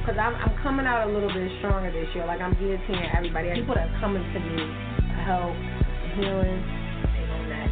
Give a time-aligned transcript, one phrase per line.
[0.00, 2.26] because I'm, I'm coming out a little bit stronger this year.
[2.26, 3.52] Like I'm guillotining everybody.
[3.54, 4.56] People that are coming to me
[5.12, 5.54] for help,
[6.16, 6.60] healing,
[7.48, 7.68] that.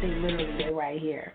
[0.00, 1.32] They literally they right here.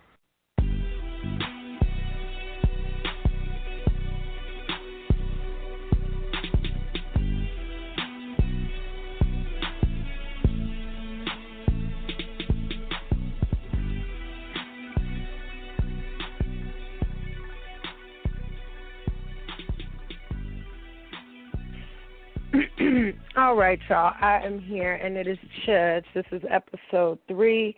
[23.38, 24.14] All right, y'all.
[24.22, 26.06] I am here, and it is Chuch.
[26.14, 27.76] This is episode three,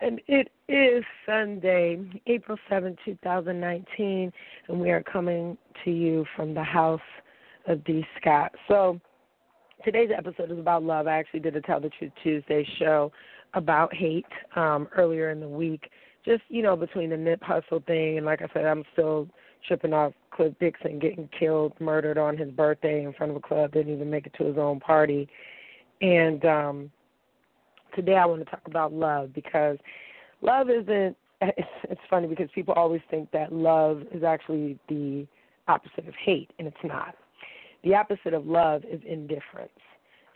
[0.00, 4.32] and it is Sunday, April 7, 2019,
[4.68, 7.00] and we are coming to you from the house
[7.66, 8.06] of D.
[8.20, 8.52] Scott.
[8.68, 9.00] So,
[9.84, 11.08] today's episode is about love.
[11.08, 13.10] I actually did a Tell the Truth Tuesday show
[13.54, 15.90] about hate um, earlier in the week.
[16.24, 19.26] Just, you know, between the Nip Hussle thing, and like I said, I'm still
[19.66, 23.72] tripping off Cliff Dixon getting killed, murdered on his birthday in front of a club,
[23.72, 25.28] didn't even make it to his own party.
[26.00, 26.90] And um
[27.94, 29.78] today I want to talk about love because
[30.42, 35.26] love isn't it's, funny because people always think that love is actually the
[35.68, 37.14] opposite of hate and it's not.
[37.82, 39.70] The opposite of love is indifference.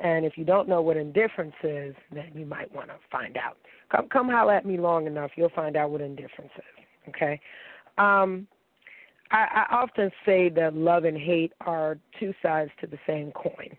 [0.00, 3.58] And if you don't know what indifference is, then you might want to find out.
[3.90, 7.10] Come come holler at me long enough, you'll find out what indifference is.
[7.10, 7.40] Okay.
[7.98, 8.46] Um,
[9.34, 13.76] I, I often say that love and hate are two sides to the same coin,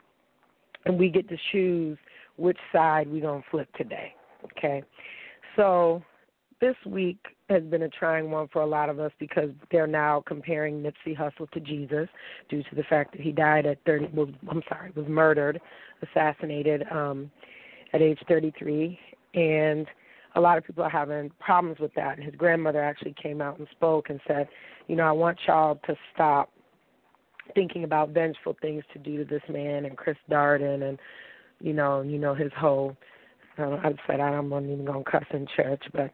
[0.86, 1.98] and we get to choose
[2.36, 4.14] which side we're gonna flip today.
[4.44, 4.84] Okay,
[5.56, 6.04] so
[6.60, 10.22] this week has been a trying one for a lot of us because they're now
[10.28, 12.10] comparing Nipsey Hussle to Jesus
[12.50, 14.08] due to the fact that he died at 30.
[14.08, 15.62] Was, I'm sorry, was murdered,
[16.02, 17.32] assassinated um,
[17.94, 19.00] at age 33,
[19.36, 19.88] and
[20.36, 22.18] a lot of people are having problems with that.
[22.18, 24.48] And his grandmother actually came out and spoke and said,
[24.88, 26.52] you know, I want y'all to stop
[27.54, 31.00] thinking about vengeful things to do to this man and Chris Darden and
[31.62, 32.96] you know, you know his whole.
[33.58, 36.12] Uh, I said I'm not even gonna cuss in church, but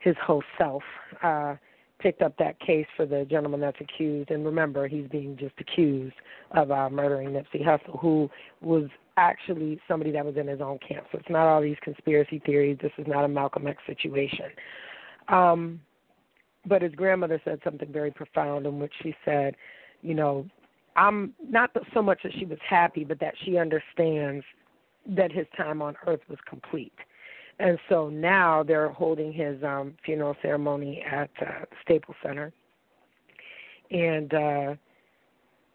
[0.00, 0.82] his whole self
[1.22, 1.56] uh,
[2.04, 4.30] picked up that case for the gentleman that's accused.
[4.30, 6.14] And remember, he's being just accused
[6.50, 11.06] of uh, murdering Nipsey Hussle, who was actually somebody that was in his own camp.
[11.10, 12.76] So it's not all these conspiracy theories.
[12.82, 14.50] This is not a Malcolm X situation.
[15.28, 15.80] Um,
[16.66, 19.56] but his grandmother said something very profound in which she said,
[20.02, 20.46] you know,
[20.96, 24.44] I'm not so much that she was happy, but that she understands
[25.06, 26.92] that his time on earth was complete.
[27.58, 32.52] And so now they're holding his um funeral ceremony at uh, Staples Center.
[33.90, 34.74] And uh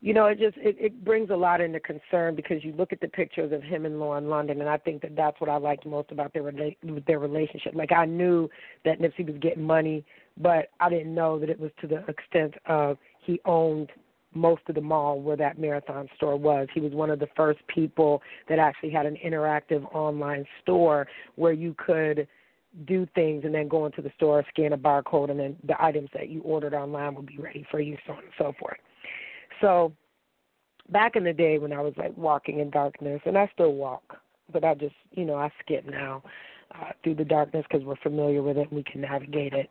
[0.02, 3.02] you know, it just it, it brings a lot into concern because you look at
[3.02, 5.86] the pictures of him and Lauren London, and I think that that's what I liked
[5.86, 7.76] most about their rela- their relationship.
[7.76, 8.50] Like I knew
[8.86, 10.06] that Nipsey was getting money,
[10.38, 13.90] but I didn't know that it was to the extent of he owned
[14.34, 16.68] most of the mall where that marathon store was.
[16.74, 21.54] He was one of the first people that actually had an interactive online store where
[21.54, 22.28] you could
[22.88, 26.10] do things and then go into the store, scan a barcode, and then the items
[26.14, 28.78] that you ordered online would be ready for you, so on and so forth.
[29.62, 29.92] So
[30.92, 34.18] back in the day when I was like walking in darkness, and I still walk,
[34.52, 36.24] but I just, you know, I skip now
[36.76, 39.70] uh, through the darkness because we're familiar with it and we can navigate it.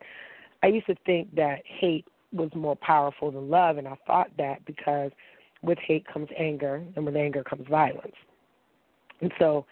[0.61, 4.63] I used to think that hate was more powerful than love, and I thought that
[4.65, 5.11] because
[5.61, 8.15] with hate comes anger, and with anger comes violence.
[9.21, 9.65] And so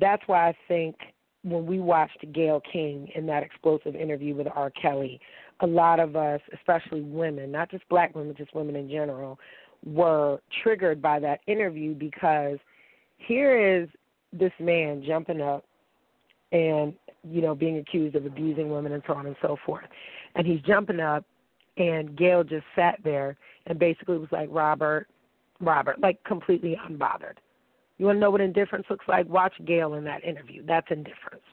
[0.00, 0.96] that's why I think
[1.42, 4.70] when we watched Gayle King in that explosive interview with R.
[4.70, 5.20] Kelly,
[5.60, 9.38] a lot of us, especially women, not just black women, just women in general,
[9.84, 12.58] were triggered by that interview because
[13.18, 13.88] here is
[14.32, 15.64] this man jumping up
[16.52, 19.84] and you know being accused of abusing women and so on and so forth
[20.34, 21.24] and he's jumping up
[21.76, 23.36] and Gayle just sat there
[23.66, 25.06] and basically was like robert
[25.60, 27.38] robert like completely unbothered
[27.98, 31.44] you want to know what indifference looks like watch Gayle in that interview that's indifference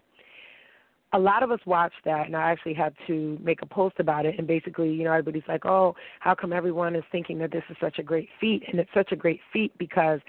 [1.13, 4.25] a lot of us watched that, and I actually had to make a post about
[4.25, 4.35] it.
[4.37, 7.77] And basically, you know, everybody's like, "Oh, how come everyone is thinking that this is
[7.81, 10.21] such a great feat?" And it's such a great feat because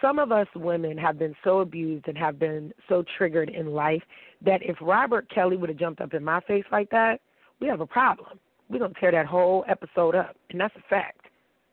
[0.00, 4.02] some of us women have been so abused and have been so triggered in life
[4.40, 7.20] that if Robert Kelly would have jumped up in my face like that,
[7.64, 8.38] we have a problem.
[8.68, 11.22] We're gonna tear that whole episode up, and that's a fact.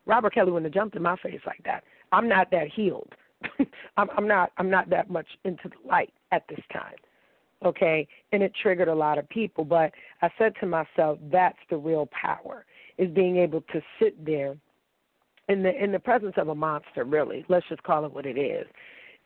[0.06, 1.84] Robert Kelly wouldn't have jumped in my face like that.
[2.12, 3.12] I'm not that healed.
[3.98, 4.52] I'm, I'm not.
[4.56, 6.94] I'm not that much into the light at this time
[7.64, 11.76] okay and it triggered a lot of people but i said to myself that's the
[11.76, 12.64] real power
[12.98, 14.56] is being able to sit there
[15.48, 18.36] in the in the presence of a monster really let's just call it what it
[18.36, 18.66] is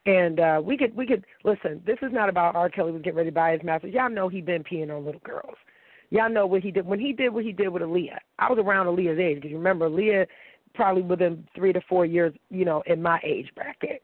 [0.04, 3.16] and uh we could we could listen this is not about r kelly was getting
[3.16, 5.56] ready to buy his masters y'all know he been peeing on little girls
[6.10, 8.58] y'all know what he did when he did what he did with aaliyah i was
[8.58, 10.26] around aaliyah's age because remember aaliyah
[10.74, 14.02] probably within three to four years you know in my age bracket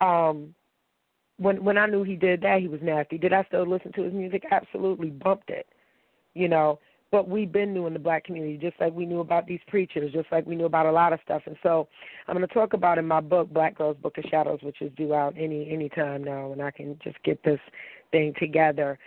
[0.00, 0.54] um
[1.38, 3.18] when when I knew he did that, he was nasty.
[3.18, 4.44] Did I still listen to his music?
[4.50, 5.66] Absolutely, bumped it.
[6.34, 6.78] You know,
[7.10, 10.12] but we've been new in the black community, just like we knew about these preachers,
[10.12, 11.42] just like we knew about a lot of stuff.
[11.46, 11.88] And so,
[12.26, 14.90] I'm going to talk about in my book, Black Girls Book of Shadows, which is
[14.96, 17.60] due out any any time now, and I can just get this
[18.12, 18.98] thing together.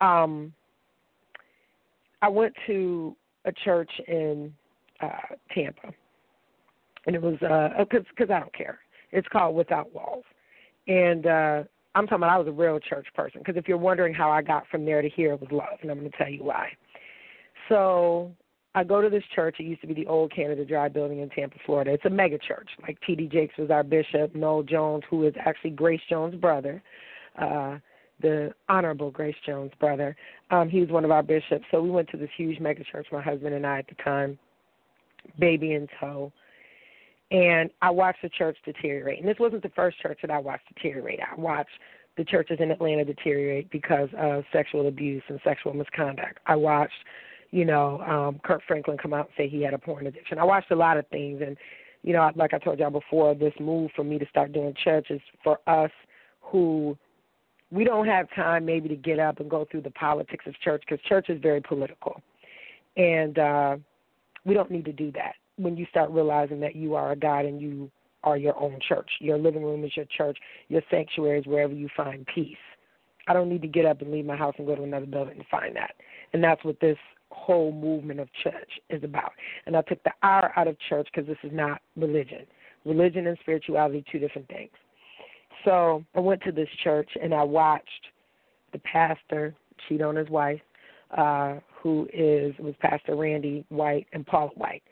[0.00, 0.52] Um,
[2.26, 4.52] I went to a church in
[5.00, 5.92] uh, Tampa,
[7.06, 8.80] and it was because uh, because I don't care.
[9.12, 10.24] It's called Without Walls,
[10.88, 11.62] and uh,
[11.94, 14.42] I'm talking about I was a real church person because if you're wondering how I
[14.42, 16.70] got from there to here, it was love, and I'm going to tell you why.
[17.68, 18.32] So
[18.74, 19.58] I go to this church.
[19.60, 21.92] It used to be the old Canada Dry building in Tampa, Florida.
[21.92, 22.70] It's a mega church.
[22.82, 23.28] Like T.D.
[23.28, 26.82] Jakes was our bishop, Noel Jones, who is actually Grace Jones' brother,
[27.40, 27.78] uh,
[28.20, 30.16] the Honorable Grace Jones' brother.
[30.50, 31.64] Um, he was one of our bishops.
[31.70, 34.38] So we went to this huge mega church, my husband and I at the time,
[35.38, 36.32] baby in tow
[37.30, 39.18] and I watched the church deteriorate.
[39.18, 41.20] And this wasn't the first church that I watched deteriorate.
[41.20, 41.70] I watched
[42.16, 46.38] the churches in Atlanta deteriorate because of sexual abuse and sexual misconduct.
[46.46, 46.94] I watched,
[47.50, 50.38] you know, um, Kirk Franklin come out and say he had a porn addiction.
[50.38, 51.56] I watched a lot of things, and
[52.02, 55.08] you know, like I told y'all before, this move for me to start doing church
[55.10, 55.90] is for us
[56.40, 56.96] who
[57.70, 60.82] we don't have time maybe to get up and go through the politics of church
[60.88, 62.20] because church is very political,
[62.96, 63.76] and uh,
[64.44, 67.44] we don't need to do that when you start realizing that you are a God
[67.44, 67.90] and you
[68.24, 69.08] are your own church.
[69.20, 70.38] Your living room is your church.
[70.68, 72.56] Your sanctuary is wherever you find peace.
[73.28, 75.38] I don't need to get up and leave my house and go to another building
[75.38, 75.94] and find that.
[76.32, 76.98] And that's what this
[77.30, 79.32] whole movement of church is about.
[79.66, 82.46] And I took the R out of church because this is not religion.
[82.84, 84.70] Religion and spirituality, two different things.
[85.64, 88.06] So I went to this church and I watched
[88.72, 89.54] the pastor
[89.88, 90.60] cheat on his wife,
[91.16, 94.82] uh, who is was Pastor Randy White and Paula White.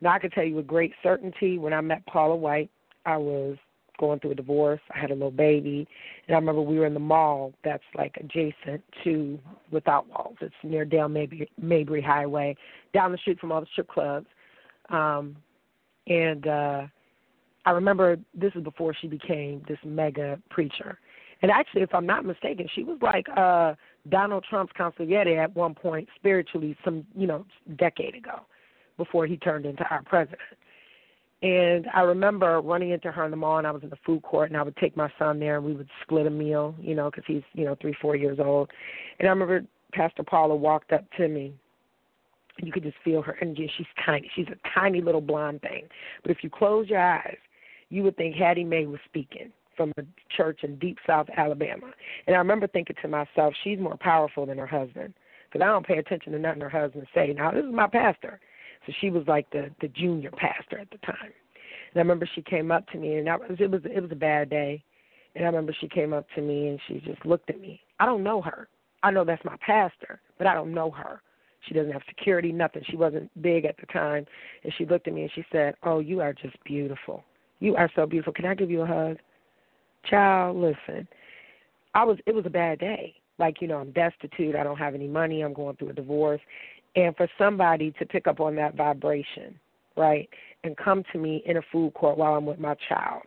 [0.00, 2.70] Now, I can tell you with great certainty when I met Paula White,
[3.06, 3.56] I was
[3.98, 4.80] going through a divorce.
[4.94, 5.86] I had a little baby.
[6.26, 9.38] And I remember we were in the mall that's like adjacent to
[9.70, 10.36] Without Walls.
[10.40, 12.56] It's near Dale Mabry, Mabry Highway,
[12.92, 14.26] down the street from all the strip clubs.
[14.90, 15.36] Um,
[16.06, 16.82] and uh,
[17.66, 20.98] I remember this is before she became this mega preacher.
[21.42, 23.74] And actually, if I'm not mistaken, she was like uh,
[24.08, 27.44] Donald Trump's consigliere at one point spiritually, some you know,
[27.76, 28.40] decade ago
[28.96, 30.40] before he turned into our president.
[31.42, 34.22] And I remember running into her in the mall, and I was in the food
[34.22, 36.94] court, and I would take my son there, and we would split a meal, you
[36.94, 38.70] know, because he's, you know, three, four years old.
[39.18, 39.62] And I remember
[39.92, 41.52] Pastor Paula walked up to me.
[42.58, 43.70] And you could just feel her energy.
[43.76, 44.30] She's tiny.
[44.34, 45.88] She's a tiny little blonde thing.
[46.22, 47.36] But if you close your eyes,
[47.90, 50.02] you would think Hattie Mae was speaking from a
[50.36, 51.90] church in deep South Alabama.
[52.26, 55.14] And I remember thinking to myself, she's more powerful than her husband.
[55.50, 57.32] Because I don't pay attention to nothing her husband say.
[57.36, 58.40] Now, this is my pastor.
[58.86, 61.32] So she was like the the junior pastor at the time.
[61.92, 64.10] And I remember she came up to me, and that was it was it was
[64.10, 64.82] a bad day.
[65.34, 67.80] And I remember she came up to me and she just looked at me.
[67.98, 68.68] I don't know her.
[69.02, 71.20] I know that's my pastor, but I don't know her.
[71.66, 72.82] She doesn't have security, nothing.
[72.88, 74.26] She wasn't big at the time.
[74.62, 77.24] And she looked at me and she said, Oh, you are just beautiful.
[77.60, 78.32] You are so beautiful.
[78.32, 79.18] Can I give you a hug?
[80.08, 81.08] Child, listen.
[81.94, 83.14] I was it was a bad day.
[83.38, 86.40] Like, you know, I'm destitute, I don't have any money, I'm going through a divorce
[86.96, 89.58] and for somebody to pick up on that vibration,
[89.96, 90.28] right,
[90.62, 93.22] and come to me in a food court while I'm with my child,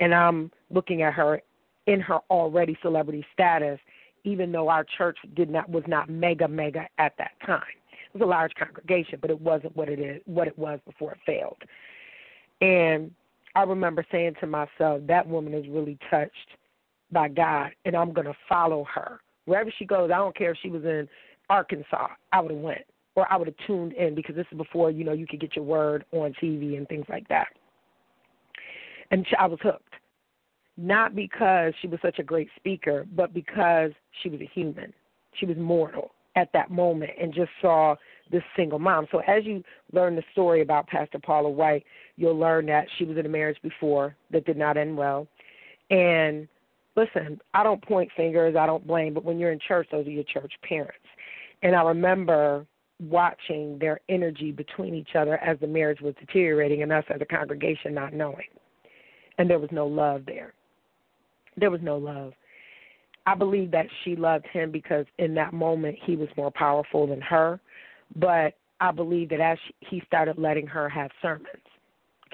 [0.00, 1.42] and I'm looking at her
[1.86, 3.78] in her already celebrity status,
[4.24, 7.62] even though our church did not was not mega mega at that time.
[8.14, 11.12] It was a large congregation, but it wasn't what it is what it was before
[11.12, 11.62] it failed.
[12.60, 13.10] And
[13.56, 16.50] I remember saying to myself, that woman is really touched
[17.10, 20.10] by God, and I'm going to follow her wherever she goes.
[20.12, 21.08] I don't care if she was in
[21.48, 22.82] Arkansas, I would have went
[23.16, 25.56] or I would have tuned in because this is before you know you could get
[25.56, 27.48] your word on TV and things like that.
[29.10, 29.94] And I was hooked.
[30.76, 34.92] not because she was such a great speaker, but because she was a human.
[35.40, 37.96] She was mortal at that moment and just saw
[38.30, 39.06] this single mom.
[39.10, 41.84] So as you learn the story about Pastor Paula White,
[42.16, 45.26] you'll learn that she was in a marriage before that did not end well.
[45.90, 46.48] And
[46.96, 50.10] listen, I don't point fingers, I don't blame, but when you're in church, those are
[50.10, 50.98] your church parents.
[51.62, 52.66] And I remember
[53.00, 57.26] watching their energy between each other as the marriage was deteriorating and us as a
[57.26, 58.46] congregation not knowing.
[59.38, 60.54] And there was no love there.
[61.58, 62.32] There was no love.
[63.26, 67.20] I believe that she loved him because in that moment he was more powerful than
[67.20, 67.60] her.
[68.14, 71.48] But I believe that as he started letting her have sermons,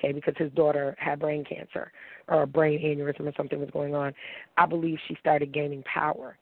[0.03, 1.93] okay, because his daughter had brain cancer
[2.29, 4.13] or a brain aneurysm or something was going on,
[4.57, 6.37] I believe she started gaining power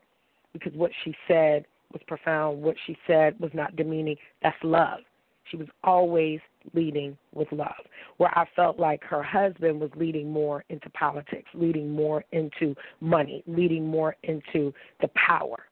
[0.53, 2.63] because what she said was profound.
[2.63, 4.17] What she said was not demeaning.
[4.43, 5.01] That's love.
[5.51, 6.39] She was always
[6.75, 7.85] leading with love.
[8.19, 13.43] Where I felt like her husband was leading more into politics, leading more into money,
[13.47, 15.67] leading more into the power.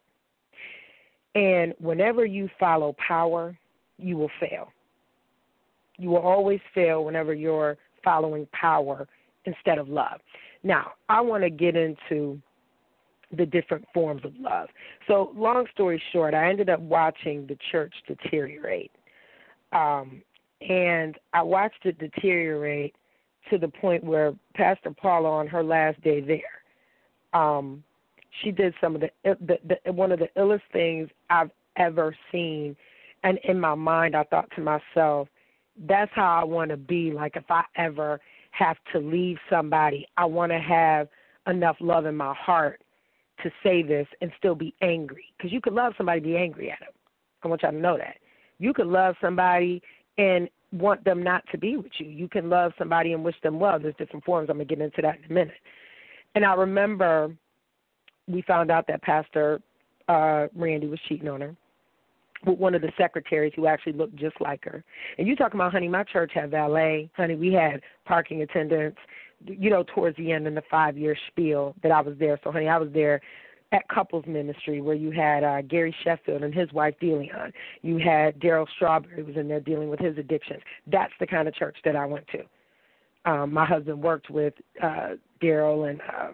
[1.34, 3.56] And whenever you follow power,
[3.98, 4.72] you will fail.
[5.98, 9.06] You will always fail whenever you're following power
[9.44, 10.20] instead of love.
[10.62, 12.40] Now, I want to get into
[13.36, 14.68] the different forms of love.
[15.06, 18.92] So, long story short, I ended up watching the church deteriorate.
[19.72, 20.22] Um,
[20.66, 22.94] and I watched it deteriorate
[23.50, 27.84] to the point where Pastor Paula, on her last day there, um,
[28.42, 32.76] she did some of the, the, the one of the illest things I've ever seen.
[33.24, 35.28] And in my mind, I thought to myself,
[35.86, 37.12] that's how I want to be.
[37.12, 38.20] Like if I ever
[38.52, 41.08] have to leave somebody, I want to have
[41.46, 42.82] enough love in my heart
[43.42, 45.26] to say this and still be angry.
[45.36, 46.88] Because you could love somebody, be angry at them.
[47.42, 48.16] I want y'all to know that.
[48.58, 49.80] You could love somebody
[50.18, 52.08] and want them not to be with you.
[52.08, 53.78] You can love somebody and wish them well.
[53.78, 54.50] There's different forms.
[54.50, 55.54] I'm to get into that in a minute.
[56.34, 57.32] And I remember
[58.26, 59.60] we found out that Pastor
[60.08, 61.56] uh, Randy was cheating on her
[62.46, 64.84] with one of the secretaries who actually looked just like her.
[65.18, 67.10] And you talking about, honey, my church had valet.
[67.16, 68.98] Honey, we had parking attendants
[69.46, 72.38] you know, towards the end in the five year spiel that I was there.
[72.42, 73.20] So, honey, I was there
[73.72, 77.52] at couples ministry where you had uh, Gary Sheffield and his wife Deleon.
[77.82, 80.62] You had Darryl Strawberry was in there dealing with his addictions.
[80.86, 83.30] That's the kind of church that I went to.
[83.30, 85.10] Um, my husband worked with uh,
[85.42, 86.28] Darryl and uh,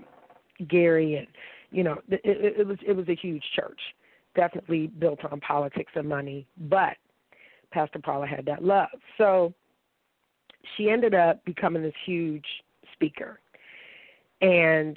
[0.68, 1.26] Gary, and
[1.72, 3.80] you know, it, it, it was it was a huge church,
[4.34, 6.46] definitely built on politics and money.
[6.56, 6.96] But
[7.70, 8.88] Pastor Paula had that love,
[9.18, 9.52] so
[10.76, 12.46] she ended up becoming this huge
[12.92, 13.40] speaker.
[14.40, 14.96] And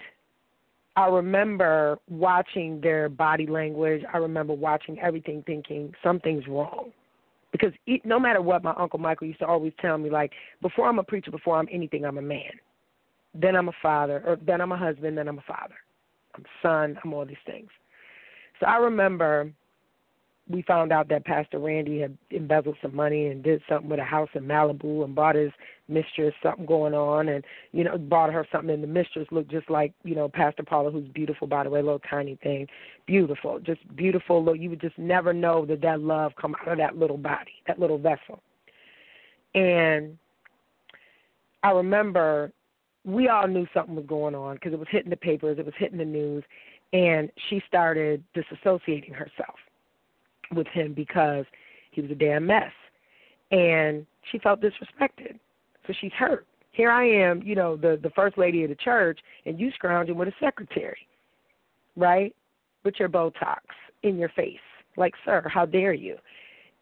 [0.96, 4.04] I remember watching their body language.
[4.12, 6.92] I remember watching everything thinking something's wrong.
[7.52, 7.72] Because
[8.04, 11.04] no matter what, my Uncle Michael used to always tell me, like, before I'm a
[11.04, 12.52] preacher, before I'm anything, I'm a man.
[13.34, 15.76] Then I'm a father, or then I'm a husband, then I'm a father.
[16.36, 17.70] I'm a son, I'm all these things.
[18.60, 19.52] So I remember
[20.50, 24.04] we found out that Pastor Randy had embezzled some money and did something with a
[24.04, 25.52] house in Malibu and bought his
[25.90, 29.70] mistress something going on and you know bought her something and the mistress looked just
[29.70, 32.68] like you know Pastor Paula who's beautiful by the way, little tiny thing,
[33.06, 34.44] beautiful, just beautiful.
[34.44, 37.52] Look, you would just never know that that love come out of that little body,
[37.68, 38.42] that little vessel.
[39.54, 40.18] And
[41.64, 42.52] I remember
[43.04, 45.74] we all knew something was going on because it was hitting the papers, it was
[45.78, 46.44] hitting the news,
[46.94, 49.56] and she started disassociating herself
[50.52, 51.46] with him because
[51.92, 52.72] he was a damn mess.
[53.52, 55.40] And she felt disrespected.
[55.86, 56.46] So she's hurt.
[56.72, 60.16] Here I am, you know, the the first lady of the church, and you scrounging
[60.16, 61.08] with a secretary,
[61.96, 62.36] right?
[62.84, 63.62] With your Botox
[64.04, 64.60] in your face.
[64.96, 66.18] Like, sir, how dare you?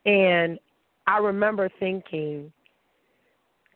[0.05, 0.59] And
[1.07, 2.51] I remember thinking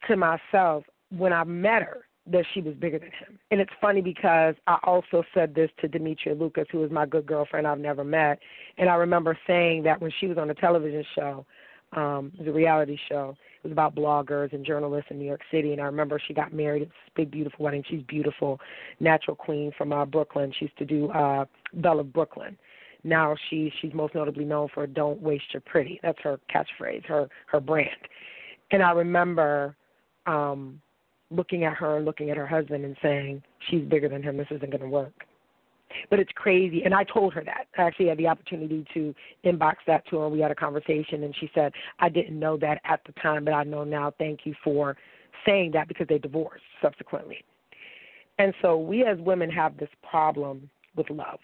[0.07, 0.83] to myself
[1.15, 3.39] when I met her, that she was bigger than him.
[3.51, 7.25] And it's funny because I also said this to Demetria Lucas, who is my good
[7.25, 8.39] girlfriend I've never met.
[8.77, 11.45] And I remember saying that when she was on a television show,
[11.93, 13.35] um, it was a reality show.
[13.63, 15.71] It was about bloggers and journalists in New York City.
[15.71, 16.83] And I remember she got married.
[16.83, 17.83] It was a big, beautiful wedding.
[17.89, 18.59] She's beautiful,
[18.99, 20.53] natural queen from uh, Brooklyn.
[20.57, 22.57] She used to do uh, Belle of Brooklyn.
[23.03, 27.29] Now she she's most notably known for "Don't Waste Your Pretty." That's her catchphrase, her
[27.47, 27.89] her brand.
[28.71, 29.75] And I remember
[30.25, 30.81] um
[31.31, 34.71] looking at her looking at her husband and saying, She's bigger than him, this isn't
[34.71, 35.25] going to work.
[36.09, 36.83] But it's crazy.
[36.83, 37.67] And I told her that.
[37.77, 40.29] I actually had the opportunity to inbox that to her.
[40.29, 43.53] We had a conversation, and she said, I didn't know that at the time, but
[43.53, 44.13] I know now.
[44.19, 44.95] Thank you for
[45.47, 47.43] saying that because they divorced subsequently.
[48.37, 51.39] And so we as women have this problem with love.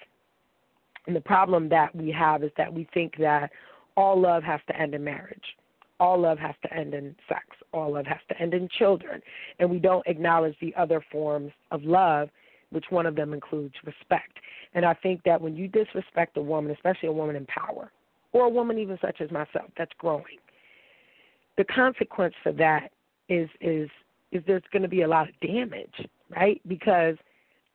[1.08, 3.52] And the problem that we have is that we think that
[3.98, 5.44] all love has to end in marriage
[6.00, 7.46] all love has to end in sex.
[7.72, 9.22] All love has to end in children.
[9.60, 12.30] And we don't acknowledge the other forms of love
[12.72, 14.38] which one of them includes respect.
[14.74, 17.92] And I think that when you disrespect a woman, especially a woman in power,
[18.34, 20.40] or a woman even such as myself that's growing,
[21.58, 22.90] the consequence for that
[23.30, 23.90] is is
[24.32, 26.60] is there's going to be a lot of damage, right?
[26.68, 27.16] Because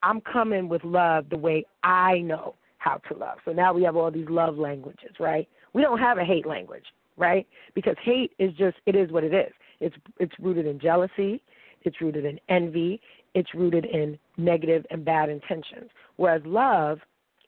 [0.02, 3.38] I'm coming with love the way I know how to love.
[3.44, 5.48] So now we have all these love languages, right?
[5.72, 6.84] We don't have a hate language,
[7.20, 7.46] right?
[7.74, 9.52] Because hate is just it is what it is.
[9.78, 11.42] It's it's rooted in jealousy,
[11.82, 13.00] it's rooted in envy,
[13.34, 15.90] it's rooted in negative and bad intentions.
[16.16, 16.98] Whereas love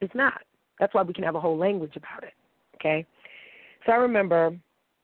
[0.01, 0.43] is not.
[0.79, 2.35] That's why we can have a whole language about it.
[2.77, 3.07] Okay?
[3.87, 4.57] So I remember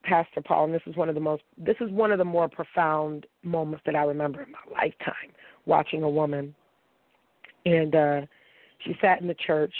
[0.05, 2.49] Pastor Paul, and this is one of the most this is one of the more
[2.49, 5.33] profound moments that I remember in my lifetime,
[5.67, 6.55] watching a woman
[7.67, 8.21] and uh
[8.85, 9.75] she sat in the church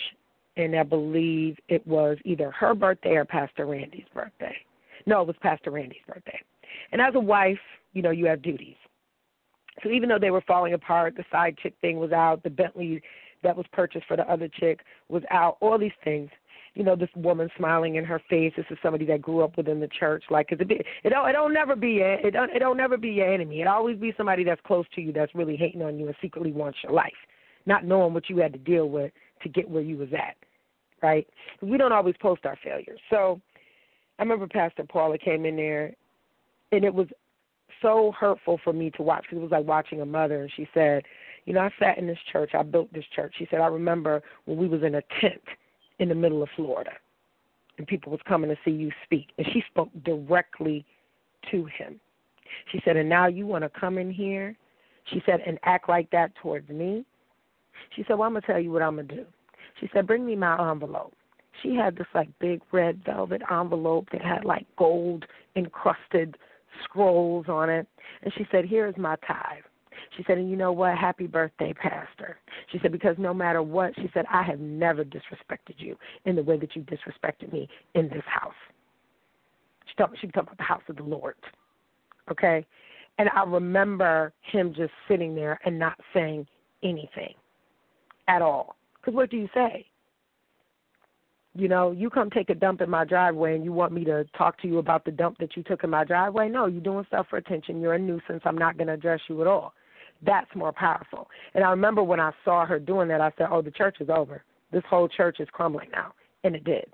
[0.57, 4.57] and I believe it was either her birthday or Pastor Randy's birthday.
[5.09, 6.39] No, it was Pastor Randy's birthday.
[6.93, 7.59] And as a wife,
[7.95, 8.77] you know, you have duties.
[9.83, 13.01] So even though they were falling apart, the side chick thing was out, the Bentley
[13.43, 16.29] that was purchased for the other chick was out, all these things.
[16.75, 18.53] You know, this woman smiling in her face.
[18.55, 20.25] This is somebody that grew up within the church.
[20.31, 23.09] Like, it, it don't, it don't never be, a, it don't, it don't never be
[23.09, 23.63] your enemy.
[23.63, 26.53] It always be somebody that's close to you that's really hating on you and secretly
[26.53, 27.11] wants your life,
[27.65, 29.11] not knowing what you had to deal with
[29.43, 30.37] to get where you was at
[31.03, 31.27] right?
[31.63, 33.01] We don't always post our failures.
[33.11, 33.41] So
[34.19, 35.95] I remember Pastor Paula came in there,
[36.73, 37.09] and it was
[37.81, 40.43] so hurtful for me to watch because it was like watching a mother.
[40.43, 41.05] And she said,
[41.45, 42.55] "You know, I sat in this church.
[42.55, 45.43] I built this church." She said, "I remember when we was in a tent
[45.99, 46.93] in the middle of Florida,
[47.77, 50.85] and people was coming to see you speak, and she spoke directly
[51.51, 52.01] to him.
[52.73, 54.57] She said, "And now you want to come in here?"
[55.05, 57.05] She said, "And act like that towards me."
[57.91, 59.27] She said, "Well, I'm gonna tell you what I'm gonna do."
[59.81, 61.15] She said, Bring me my envelope.
[61.63, 65.25] She had this like big red velvet envelope that had like gold
[65.57, 66.37] encrusted
[66.85, 67.87] scrolls on it.
[68.23, 69.65] And she said, Here's my tithe.
[70.17, 70.97] She said, and you know what?
[70.97, 72.39] Happy birthday, Pastor.
[72.73, 76.43] She said, because no matter what, she said, I have never disrespected you in the
[76.43, 78.55] way that you disrespected me in this house.
[79.87, 81.35] She talked, she talked about the house of the Lord.
[82.31, 82.67] Okay?
[83.19, 86.47] And I remember him just sitting there and not saying
[86.83, 87.35] anything
[88.29, 88.77] at all.
[89.01, 89.87] Because what do you say?
[91.59, 94.25] You know, you come take a dump in my driveway and you want me to
[94.37, 96.49] talk to you about the dump that you took in my driveway?
[96.49, 97.81] No, you're doing stuff for attention.
[97.81, 98.43] You're a nuisance.
[98.45, 99.75] I'm not going to address you at all.
[100.25, 101.29] That's more powerful.
[101.55, 104.09] And I remember when I saw her doing that, I said, oh, the church is
[104.09, 104.45] over.
[104.71, 106.13] This whole church is crumbling now.
[106.45, 106.87] And it did.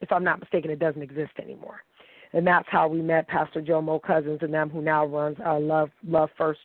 [0.00, 1.82] If I'm not mistaken, it doesn't exist anymore.
[2.32, 5.58] And that's how we met Pastor Joe Mo Cousins and them, who now runs uh,
[5.58, 6.60] Love Love First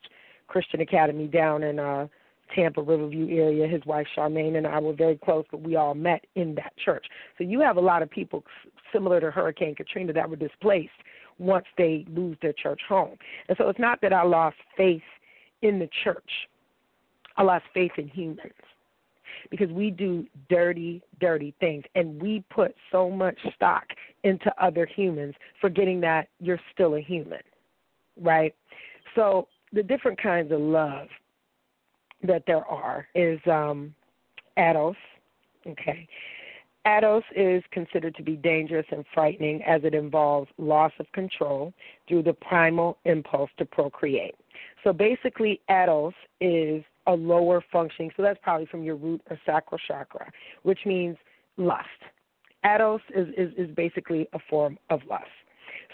[0.47, 2.07] Christian Academy down in uh,
[2.55, 3.67] Tampa Riverview area.
[3.67, 7.05] His wife Charmaine and I were very close, but we all met in that church.
[7.37, 8.43] So you have a lot of people
[8.91, 10.89] similar to Hurricane Katrina that were displaced
[11.39, 13.15] once they lose their church home.
[13.47, 15.01] And so it's not that I lost faith
[15.61, 16.29] in the church.
[17.35, 18.53] I lost faith in humans
[19.51, 23.83] because we do dirty, dirty things and we put so much stock
[24.23, 27.41] into other humans, forgetting that you're still a human,
[28.19, 28.55] right?
[29.15, 31.07] So the different kinds of love
[32.23, 33.93] that there are is um,
[34.57, 34.95] eros.
[35.65, 36.07] Okay.
[36.85, 41.73] Eros is considered to be dangerous and frightening as it involves loss of control
[42.07, 44.35] through the primal impulse to procreate.
[44.83, 49.79] So basically, Eros is a lower functioning, so that's probably from your root or sacral
[49.85, 50.31] chakra,
[50.63, 51.17] which means
[51.57, 51.87] lust.
[52.63, 55.25] Eros is, is, is basically a form of lust.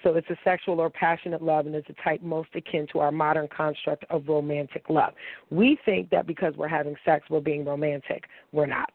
[0.04, 3.12] So it's a sexual or passionate love, and it's a type most akin to our
[3.12, 5.14] modern construct of romantic love.
[5.50, 8.26] We think that because we're having sex, we're being romantic.
[8.52, 8.92] We're not.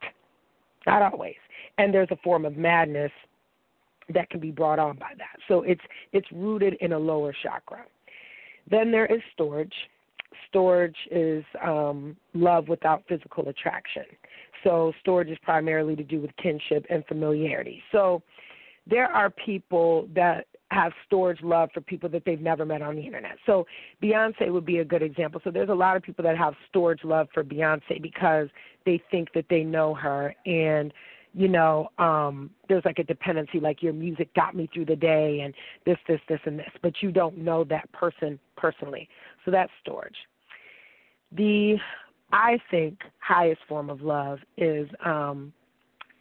[0.87, 1.37] Not always.
[1.79, 3.13] And there's a form of madness
[4.13, 5.39] that can be brought on by that.
[5.49, 5.81] So it's
[6.13, 7.85] it's rooted in a lower chakra.
[8.71, 9.75] Then there is storage.
[10.49, 14.05] Storage is um, love without physical attraction.
[14.65, 17.83] So storage is primarily to do with kinship and familiarity.
[17.93, 18.23] So
[18.89, 23.03] there are people that have storage love for people that they've never met on the
[23.03, 23.37] internet.
[23.47, 23.67] So
[24.03, 25.41] Beyonce would be a good example.
[25.43, 28.49] So there's a lot of people that have storage love for Beyonce because
[28.85, 30.93] they think that they know her and
[31.35, 35.41] you know, um, there's like a dependency, like your music got me through the day
[35.45, 35.55] and
[35.85, 39.09] this, this, this, and this, but you don't know that person personally.
[39.45, 40.17] So that's storage.
[41.33, 41.77] The,
[42.33, 45.53] I think, highest form of love is um,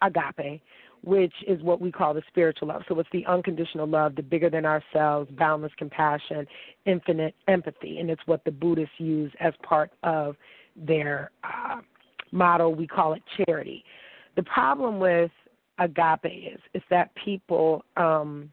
[0.01, 0.61] agape,
[1.03, 2.83] which is what we call the spiritual love.
[2.87, 6.45] So it's the unconditional love, the bigger than ourselves, boundless compassion,
[6.85, 10.35] infinite empathy, and it's what the Buddhists use as part of
[10.75, 11.81] their uh,
[12.31, 12.69] motto.
[12.69, 13.83] We call it charity.
[14.35, 15.31] The problem with
[15.79, 18.51] agape is is that people um,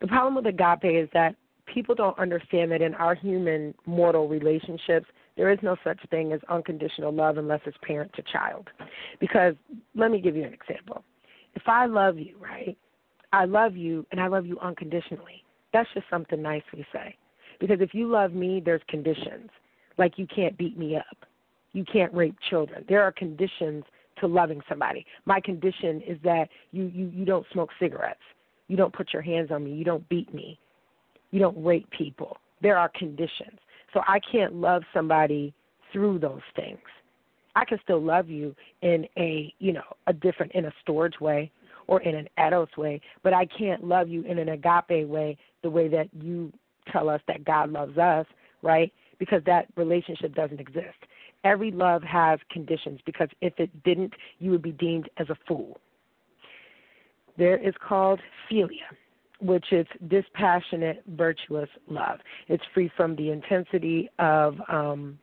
[0.00, 1.34] the problem with agape is that
[1.66, 6.40] people don't understand that in our human mortal relationships There is no such thing as
[6.48, 8.68] unconditional love unless it's parent to child.
[9.20, 9.54] Because
[9.94, 11.04] let me give you an example.
[11.54, 12.76] If I love you, right?
[13.32, 15.44] I love you and I love you unconditionally.
[15.72, 17.16] That's just something nice we say.
[17.60, 19.50] Because if you love me, there's conditions.
[19.98, 21.26] Like you can't beat me up.
[21.72, 22.84] You can't rape children.
[22.88, 23.84] There are conditions
[24.20, 25.04] to loving somebody.
[25.24, 28.20] My condition is that you you you don't smoke cigarettes.
[28.68, 29.72] You don't put your hands on me.
[29.72, 30.58] You don't beat me.
[31.32, 32.36] You don't rape people.
[32.62, 33.58] There are conditions.
[33.94, 35.54] So I can't love somebody
[35.92, 36.80] through those things.
[37.56, 41.50] I can still love you in a, you know, a different in a storage way
[41.86, 45.70] or in an eros way, but I can't love you in an agape way, the
[45.70, 46.52] way that you
[46.92, 48.26] tell us that God loves us,
[48.62, 48.92] right?
[49.18, 50.96] Because that relationship doesn't exist.
[51.44, 55.78] Every love has conditions because if it didn't, you would be deemed as a fool.
[57.36, 58.90] There is called philia,
[59.44, 62.18] which is dispassionate, virtuous love.
[62.48, 65.18] It's free from the intensity of um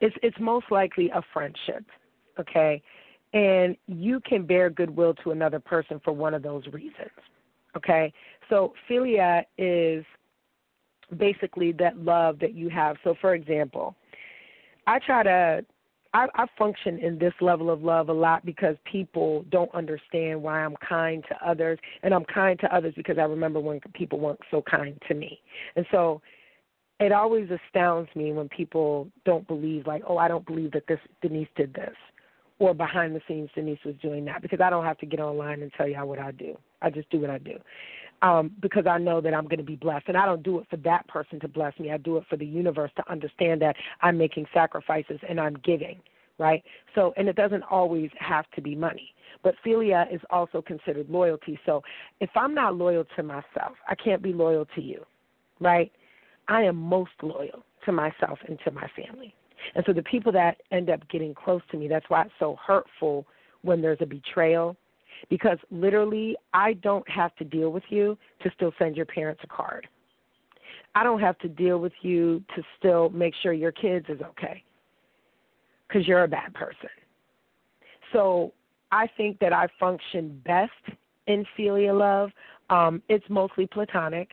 [0.00, 1.84] it's it's most likely a friendship,
[2.38, 2.82] okay?
[3.32, 7.10] And you can bear goodwill to another person for one of those reasons.
[7.76, 8.12] Okay?
[8.48, 10.04] So philia is
[11.16, 12.96] basically that love that you have.
[13.04, 13.96] So for example,
[14.86, 15.64] I try to
[16.14, 20.64] I, I function in this level of love a lot because people don't understand why
[20.64, 24.40] I'm kind to others, and I'm kind to others because I remember when people weren't
[24.50, 25.40] so kind to me,
[25.76, 26.22] and so
[27.00, 30.98] it always astounds me when people don't believe, like, oh, I don't believe that this
[31.20, 31.94] Denise did this,
[32.58, 35.62] or behind the scenes Denise was doing that, because I don't have to get online
[35.62, 36.56] and tell y'all what I do.
[36.80, 37.58] I just do what I do
[38.22, 40.08] um, because I know that I'm going to be blessed.
[40.08, 41.90] And I don't do it for that person to bless me.
[41.90, 46.00] I do it for the universe to understand that I'm making sacrifices and I'm giving,
[46.38, 46.62] right?
[46.94, 49.14] So, and it doesn't always have to be money.
[49.42, 51.58] But philia is also considered loyalty.
[51.64, 51.82] So
[52.20, 55.04] if I'm not loyal to myself, I can't be loyal to you,
[55.60, 55.92] right?
[56.48, 59.34] I am most loyal to myself and to my family.
[59.74, 62.56] And so the people that end up getting close to me, that's why it's so
[62.64, 63.26] hurtful
[63.62, 64.76] when there's a betrayal
[65.30, 69.46] because literally I don't have to deal with you to still send your parents a
[69.46, 69.88] card.
[70.94, 74.62] I don't have to deal with you to still make sure your kids is okay
[75.86, 76.90] because you're a bad person.
[78.12, 78.52] So
[78.90, 80.72] I think that I function best
[81.26, 82.30] in philia love.
[82.70, 84.28] Um, it's mostly platonic.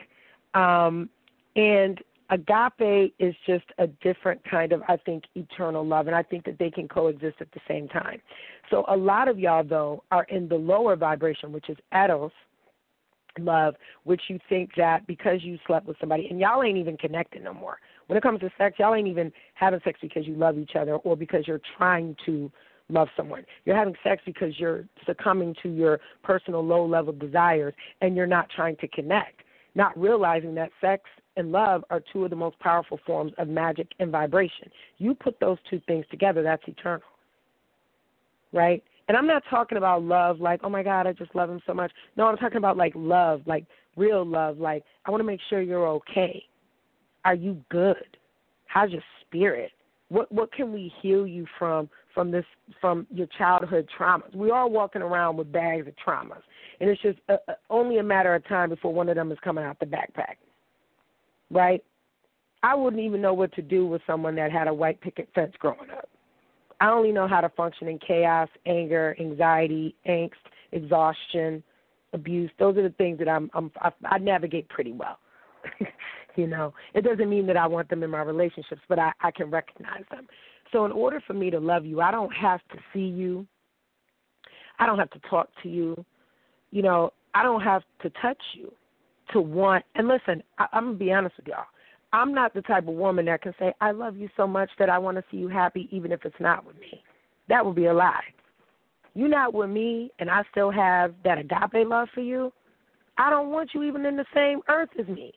[0.54, 1.08] Um,
[1.56, 6.06] and agape is just a different kind of, I think, eternal love.
[6.06, 8.20] And I think that they can coexist at the same time.
[8.70, 12.32] So a lot of y'all though are in the lower vibration, which is eros
[13.38, 17.44] love, which you think that because you slept with somebody and y'all ain't even connected
[17.44, 17.78] no more.
[18.06, 20.94] When it comes to sex, y'all ain't even having sex because you love each other
[20.96, 22.50] or because you're trying to
[22.88, 23.44] love someone.
[23.64, 28.48] You're having sex because you're succumbing to your personal low level desires and you're not
[28.54, 29.42] trying to connect,
[29.74, 31.02] not realizing that sex
[31.36, 34.70] and love are two of the most powerful forms of magic and vibration.
[34.98, 37.02] You put those two things together, that's eternal
[38.56, 38.82] right?
[39.08, 41.74] And I'm not talking about love like, oh my God, I just love him so
[41.74, 41.92] much.
[42.16, 43.64] No, I'm talking about like love, like
[43.96, 44.58] real love.
[44.58, 46.42] Like, I want to make sure you're okay.
[47.24, 48.16] Are you good?
[48.66, 49.70] How's your spirit?
[50.08, 52.44] What what can we heal you from from this
[52.80, 54.34] from your childhood traumas?
[54.34, 56.42] We are walking around with bags of traumas,
[56.80, 59.38] and it's just a, a, only a matter of time before one of them is
[59.42, 60.36] coming out the backpack,
[61.50, 61.82] right?
[62.62, 65.52] I wouldn't even know what to do with someone that had a white picket fence
[65.58, 66.08] growing up.
[66.80, 70.32] I only know how to function in chaos, anger, anxiety, angst,
[70.72, 71.62] exhaustion,
[72.12, 72.50] abuse.
[72.58, 75.18] Those are the things that I'm, I'm I, I navigate pretty well.
[76.36, 79.30] you know, it doesn't mean that I want them in my relationships, but I, I
[79.30, 80.26] can recognize them.
[80.72, 83.46] So in order for me to love you, I don't have to see you.
[84.78, 86.04] I don't have to talk to you.
[86.70, 88.72] You know, I don't have to touch you
[89.32, 89.84] to want.
[89.94, 91.64] And listen, I, I'm gonna be honest with y'all.
[92.12, 94.88] I'm not the type of woman that can say, I love you so much that
[94.88, 97.02] I want to see you happy even if it's not with me.
[97.48, 98.22] That would be a lie.
[99.14, 102.52] You're not with me and I still have that agape love for you.
[103.18, 105.32] I don't want you even in the same earth as me.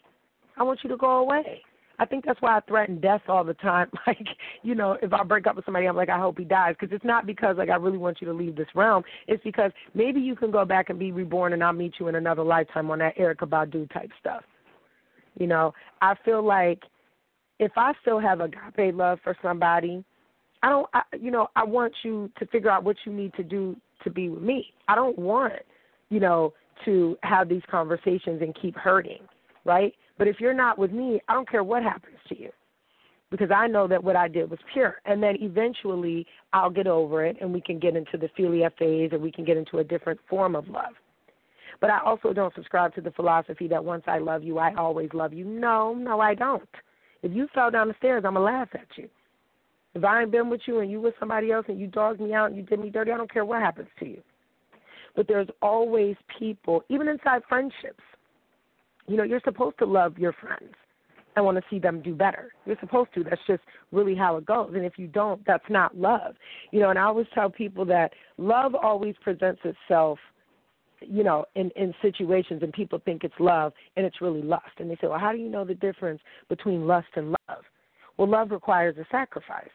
[0.58, 1.62] I want you to go away.
[2.00, 3.90] I think that's why I threaten death all the time.
[4.08, 4.28] Like,
[4.64, 6.76] you know, if I break up with somebody, I'm like, I hope he dies.
[6.80, 9.04] Because it's not because, like, I really want you to leave this realm.
[9.28, 12.16] It's because maybe you can go back and be reborn and I'll meet you in
[12.16, 14.42] another lifetime on that Erykah Badu type stuff.
[15.38, 16.82] You know, I feel like
[17.60, 20.04] if I still have agape love for somebody,
[20.64, 23.44] I don't, I, you know, I want you to figure out what you need to
[23.44, 24.74] do to be with me.
[24.88, 25.54] I don't want,
[26.10, 26.54] you know,
[26.86, 29.22] to have these conversations and keep hurting,
[29.66, 29.94] right?
[30.20, 32.52] But if you're not with me, I don't care what happens to you
[33.32, 34.98] because I know that what I did was pure.
[35.06, 39.14] And then eventually I'll get over it and we can get into the philia phase
[39.14, 40.94] or we can get into a different form of love.
[41.80, 45.10] But I also don't subscribe to the philosophy that once I love you, I always
[45.14, 45.46] love you.
[45.46, 46.68] No, no, I don't.
[47.24, 49.08] If you fell down the stairs, I'm going to laugh at you.
[49.96, 52.34] If I ain't been with you and you with somebody else and you dogged me
[52.34, 54.22] out and you did me dirty, I don't care what happens to you.
[55.16, 58.04] But there's always people, even inside friendships.
[59.10, 60.76] You know, you're supposed to love your friends
[61.36, 62.54] and want to see them do better.
[62.66, 63.24] You're supposed to.
[63.24, 64.72] That's just really how it goes.
[64.76, 66.36] And if you don't, that's not love.
[66.72, 70.20] You know, and I always tell people that love always presents itself
[71.02, 74.66] you know, in in situations and people think it's love and it's really lust.
[74.80, 76.20] And they say, "Well, how do you know the difference
[76.50, 77.64] between lust and love?"
[78.18, 79.70] Well, love requires a sacrifice.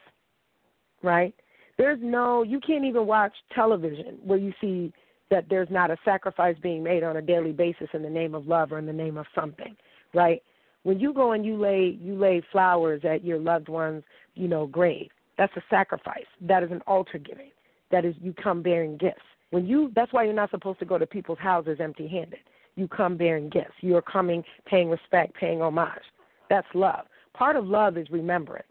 [1.03, 1.35] Right?
[1.79, 4.93] There's no you can't even watch television where you see
[5.31, 8.47] that there's not a sacrifice being made on a daily basis in the name of
[8.47, 9.77] love or in the name of something,
[10.13, 10.43] right?
[10.83, 14.67] When you go and you lay you lay flowers at your loved one's, you know,
[14.67, 16.27] grave, that's a sacrifice.
[16.41, 17.51] That is an altar giving.
[17.91, 19.23] That is you come bearing gifts.
[19.51, 22.41] When you that's why you're not supposed to go to people's houses empty handed.
[22.77, 23.75] You come bearing gifts.
[23.81, 26.03] You're coming paying respect, paying homage.
[26.51, 27.07] That's love.
[27.33, 28.67] Part of love is remembrance.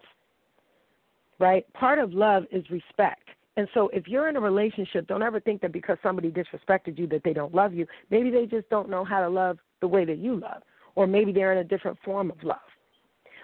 [1.39, 1.65] Right?
[1.73, 3.27] Part of love is respect.
[3.55, 7.07] And so if you're in a relationship, don't ever think that because somebody disrespected you
[7.07, 7.85] that they don't love you.
[8.09, 10.63] Maybe they just don't know how to love the way that you love.
[10.95, 12.57] Or maybe they're in a different form of love.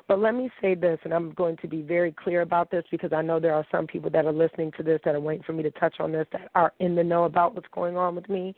[0.08, 3.14] But let me say this, and I'm going to be very clear about this because
[3.14, 5.54] I know there are some people that are listening to this that are waiting for
[5.54, 8.28] me to touch on this that are in the know about what's going on with
[8.28, 8.56] me.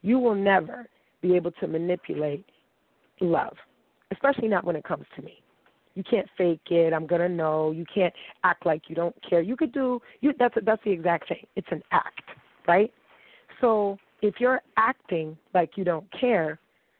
[0.00, 0.86] You will never
[1.20, 2.46] be able to manipulate
[3.20, 3.54] love,
[4.10, 5.42] especially not when it comes to me.
[5.94, 6.92] You can't fake it.
[6.92, 7.72] I'm gonna know.
[7.72, 9.40] You can't act like you don't care.
[9.40, 10.32] You could do you.
[10.38, 11.46] That's that's the exact same.
[11.56, 12.22] It's an act,
[12.68, 12.92] right?
[13.60, 16.58] So if you're acting like you don't care,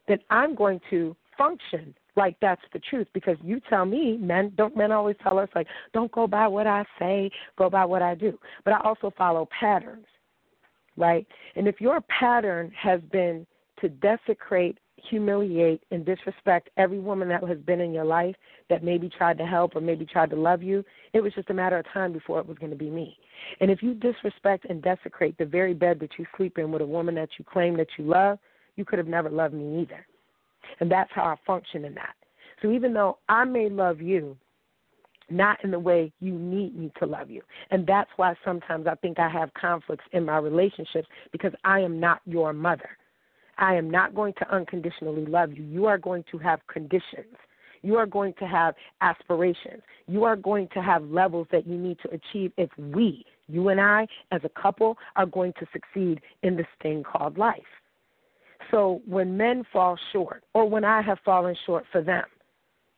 [0.09, 4.77] then I'm going to function like that's the truth because you tell me men don't
[4.77, 8.15] men always tell us like don't go by what I say, go by what I
[8.15, 8.39] do.
[8.65, 10.07] But I also follow patterns,
[10.97, 11.27] right?
[11.57, 13.47] And if your pattern has been
[13.81, 18.35] to desecrate humiliate and disrespect every woman that has been in your life
[18.69, 21.55] that maybe tried to help or maybe tried to love you, it was just a
[21.55, 23.17] matter of time before it was going to be me.
[23.61, 26.87] And if you disrespect and desecrate the very bed that you sleep in with a
[26.87, 28.39] woman that you claim that you love,
[28.77, 30.07] you could have never loved me either.
[30.81, 32.15] And that's how I function in that.
[32.63, 34.37] So even though I may love you,
[35.31, 37.43] not in the way you need me to love you.
[37.71, 42.01] And that's why sometimes I think I have conflicts in my relationships because I am
[42.01, 42.91] not your mother.
[43.61, 45.63] I am not going to unconditionally love you.
[45.63, 47.37] You are going to have conditions.
[47.83, 49.83] You are going to have aspirations.
[50.07, 53.81] You are going to have levels that you need to achieve if we, you and
[53.81, 57.61] I, as a couple, are going to succeed in this thing called life.
[58.71, 62.25] So when men fall short, or when I have fallen short for them,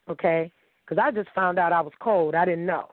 [0.09, 0.53] okay,
[0.85, 2.35] because I just found out I was cold.
[2.35, 2.88] I didn't know.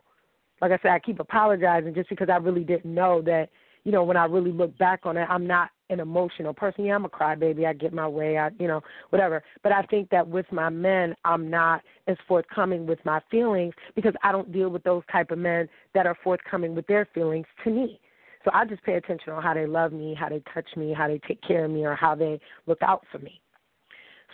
[0.61, 3.49] Like I said, I keep apologizing just because I really didn't know that,
[3.89, 6.85] you know, when I really look back on it, I'm not an emotional person.
[6.85, 7.65] Yeah, I'm a crybaby.
[7.65, 8.37] I get my way.
[8.37, 9.41] I, you know, whatever.
[9.63, 14.13] But I think that with my men, I'm not as forthcoming with my feelings because
[14.21, 17.71] I don't deal with those type of men that are forthcoming with their feelings to
[17.71, 17.99] me.
[18.45, 21.07] So I just pay attention on how they love me, how they touch me, how
[21.07, 23.41] they take care of me, or how they look out for me.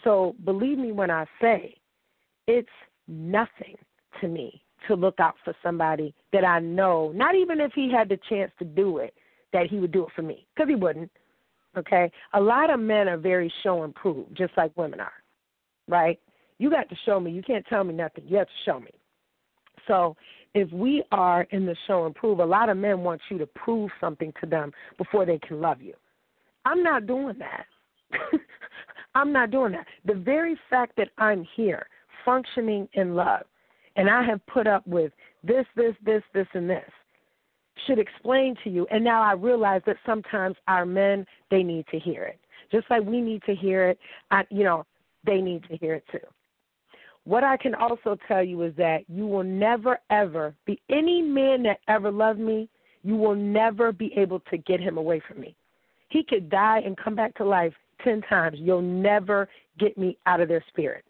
[0.03, 1.75] So believe me when I say
[2.45, 2.67] it's
[3.07, 3.77] nothing
[4.19, 8.09] to me to look out for somebody that I know, not even if he had
[8.09, 9.13] the chance to do it,
[9.53, 11.11] that he would do it for me, because he wouldn't.
[11.77, 12.11] Okay?
[12.33, 15.13] A lot of men are very show and prove, just like women are,
[15.87, 16.19] right?
[16.57, 17.31] You got to show me.
[17.31, 18.23] You can't tell me nothing.
[18.27, 18.91] You have to show me.
[19.87, 20.15] So
[20.53, 23.45] if we are in the show and prove, a lot of men want you to
[23.45, 25.93] prove something to them before they can love you.
[26.63, 27.65] I'm not doing that.
[29.15, 29.85] I'm not doing that.
[30.05, 31.87] The very fact that I'm here,
[32.23, 33.43] functioning in love,
[33.95, 35.11] and I have put up with
[35.43, 36.89] this, this, this, this, and this,
[37.85, 38.87] should explain to you.
[38.91, 42.39] And now I realize that sometimes our men, they need to hear it.
[42.71, 43.99] Just like we need to hear it,
[44.31, 44.85] I, you know,
[45.25, 46.19] they need to hear it too.
[47.25, 51.63] What I can also tell you is that you will never, ever be any man
[51.63, 52.69] that ever loved me,
[53.03, 55.55] you will never be able to get him away from me.
[56.09, 58.57] He could die and come back to life 10 times.
[58.59, 61.03] You'll never get me out of their spirit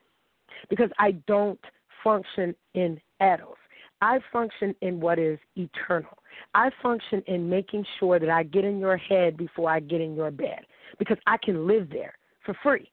[0.69, 1.59] because I don't
[2.03, 3.59] function in adults.
[4.01, 6.17] I function in what is eternal.
[6.53, 10.15] I function in making sure that I get in your head before I get in
[10.15, 10.61] your bed
[10.99, 12.13] because I can live there
[12.45, 12.89] for free.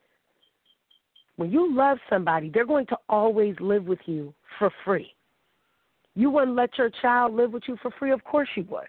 [1.37, 5.14] When you love somebody, they're going to always live with you for free.
[6.14, 8.12] You wouldn't let your child live with you for free?
[8.12, 8.88] Of course you would.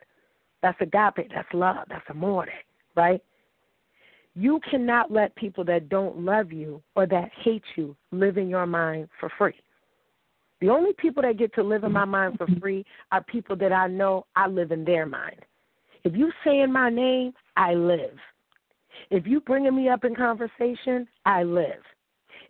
[0.61, 1.29] That's agape.
[1.33, 1.85] That's love.
[1.89, 2.47] That's amore,
[2.95, 3.21] right?
[4.35, 8.65] You cannot let people that don't love you or that hate you live in your
[8.65, 9.55] mind for free.
[10.63, 13.73] The only people that get to live in my mind for free are people that
[13.73, 15.41] I know I live in their mind.
[16.05, 18.15] If you say in my name, I live.
[19.09, 21.83] If you bringing me up in conversation, I live.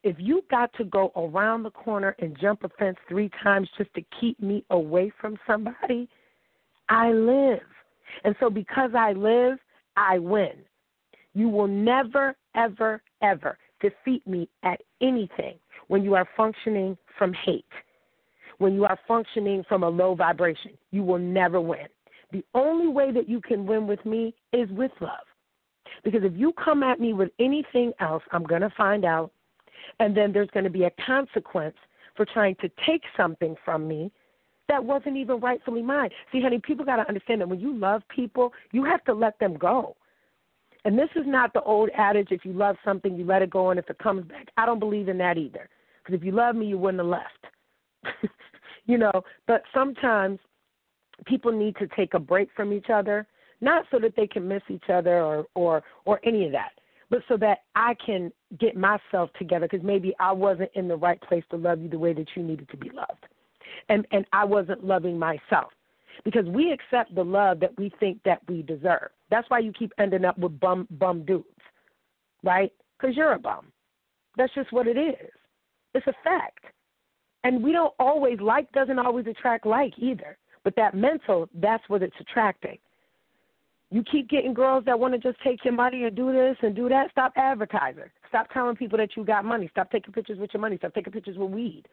[0.03, 3.93] if you got to go around the corner and jump a fence three times just
[3.95, 6.09] to keep me away from somebody,
[6.89, 7.61] I live.
[8.25, 9.57] And so because I live,
[9.95, 10.51] I win.
[11.33, 15.55] You will never, ever, ever defeat me at anything
[15.87, 17.65] when you are functioning from hate,
[18.57, 20.71] when you are functioning from a low vibration.
[20.91, 21.87] You will never win.
[22.31, 25.25] The only way that you can win with me is with love.
[26.03, 29.31] Because if you come at me with anything else, I'm going to find out,
[29.99, 31.75] and then there's going to be a consequence
[32.15, 34.11] for trying to take something from me
[34.69, 36.09] that wasn't even rightfully mine.
[36.31, 39.37] See, honey, people got to understand that when you love people, you have to let
[39.39, 39.95] them go.
[40.85, 43.69] And this is not the old adage if you love something, you let it go,
[43.69, 44.47] and if it comes back.
[44.57, 45.69] I don't believe in that either.
[46.03, 47.45] Because if you love me, you wouldn't have left.
[48.85, 50.39] you know, but sometimes
[51.25, 53.27] people need to take a break from each other,
[53.61, 56.71] not so that they can miss each other or or or any of that,
[57.09, 61.21] but so that I can get myself together because maybe I wasn't in the right
[61.21, 63.25] place to love you the way that you needed to be loved
[63.89, 65.71] and and I wasn't loving myself
[66.23, 69.09] because we accept the love that we think that we deserve.
[69.29, 71.47] That's why you keep ending up with bum bum dudes,
[72.43, 72.71] right?
[72.99, 73.71] Because you're a bum.
[74.37, 75.29] That's just what it is.
[75.93, 76.65] It's a fact,
[77.43, 80.37] and we don't always like doesn't always attract like either.
[80.63, 82.77] But that mental, that's what it's attracting.
[83.91, 86.75] You keep getting girls that want to just take your money and do this and
[86.75, 87.11] do that.
[87.11, 88.05] Stop advertising.
[88.27, 89.67] Stop telling people that you got money.
[89.71, 90.77] Stop taking pictures with your money.
[90.77, 91.83] Stop taking pictures with weed.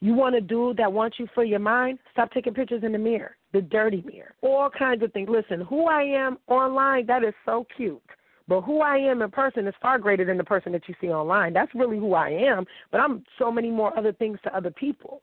[0.00, 2.00] You want a dude that wants you for your mind?
[2.10, 4.34] Stop taking pictures in the mirror, the dirty mirror.
[4.40, 5.28] All kinds of things.
[5.28, 8.02] Listen, who I am online, that is so cute.
[8.48, 11.08] But who I am in person is far greater than the person that you see
[11.08, 11.52] online.
[11.52, 12.64] That's really who I am.
[12.90, 15.22] But I'm so many more other things to other people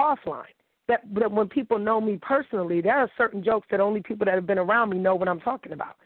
[0.00, 0.44] offline.
[0.88, 4.34] That, that when people know me personally, there are certain jokes that only people that
[4.34, 5.96] have been around me know what I'm talking about.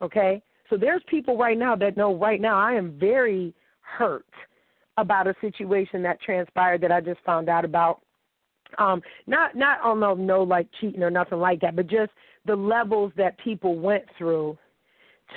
[0.00, 0.40] Okay?
[0.70, 4.26] So there's people right now that know right now I am very hurt
[4.96, 8.00] about a situation that transpired that I just found out about.
[8.78, 12.10] Um, not not on no no like cheating or nothing like that, but just
[12.46, 14.58] the levels that people went through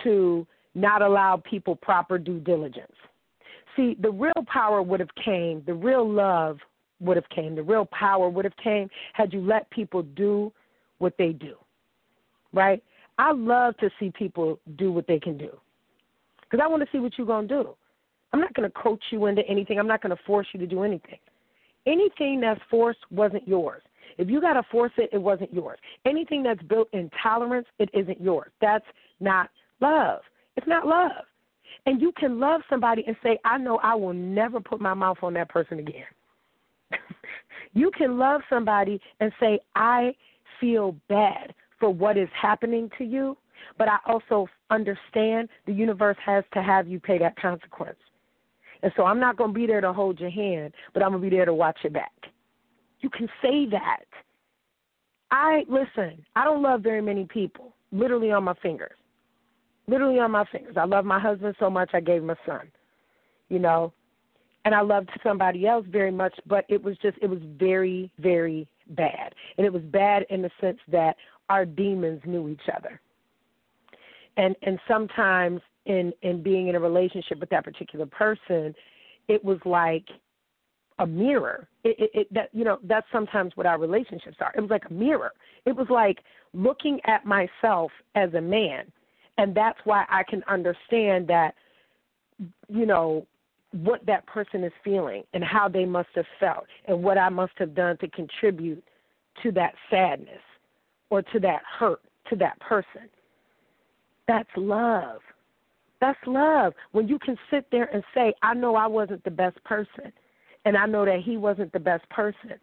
[0.03, 2.93] to not allow people proper due diligence.
[3.75, 6.57] See, the real power would have came, the real love
[6.99, 10.51] would have came, the real power would have came had you let people do
[10.97, 11.55] what they do.
[12.53, 12.83] Right?
[13.17, 15.51] I love to see people do what they can do.
[16.41, 17.75] Because I want to see what you're going to do.
[18.33, 19.79] I'm not going to coach you into anything.
[19.79, 21.19] I'm not going to force you to do anything.
[21.85, 23.81] Anything that's forced wasn't yours.
[24.17, 25.79] If you got to force it, it wasn't yours.
[26.05, 28.51] Anything that's built in tolerance, it isn't yours.
[28.61, 28.85] That's
[29.19, 29.49] not
[29.81, 30.21] love.
[30.55, 31.25] It's not love.
[31.85, 35.17] And you can love somebody and say, I know I will never put my mouth
[35.21, 36.05] on that person again.
[37.73, 40.13] you can love somebody and say, I
[40.59, 43.37] feel bad for what is happening to you,
[43.77, 47.97] but I also understand the universe has to have you pay that consequence.
[48.81, 51.21] And so I'm not going to be there to hold your hand, but I'm going
[51.23, 52.11] to be there to watch your back.
[53.01, 54.05] You can say that.
[55.31, 58.98] I listen, I don't love very many people, literally on my fingers.
[59.89, 60.77] Literally on my fingers.
[60.77, 62.71] I love my husband so much I gave him a son.
[63.49, 63.91] You know,
[64.65, 68.67] and I loved somebody else very much, but it was just it was very very
[68.91, 69.33] bad.
[69.57, 71.15] And it was bad in the sense that
[71.49, 73.01] our demons knew each other.
[74.37, 78.75] And and sometimes in in being in a relationship with that particular person,
[79.27, 80.05] it was like
[80.99, 81.67] a mirror.
[81.83, 84.53] It, it, it that you know that's sometimes what our relationships are.
[84.55, 85.31] It was like a mirror.
[85.65, 86.19] It was like
[86.53, 88.91] looking at myself as a man,
[89.39, 91.55] and that's why I can understand that
[92.67, 93.25] you know
[93.71, 97.53] what that person is feeling and how they must have felt and what I must
[97.55, 98.83] have done to contribute
[99.41, 100.41] to that sadness
[101.09, 103.09] or to that hurt to that person.
[104.27, 105.21] That's love.
[106.01, 106.73] That's love.
[106.91, 110.11] When you can sit there and say, I know I wasn't the best person,
[110.65, 112.55] and I know that he wasn't the best person.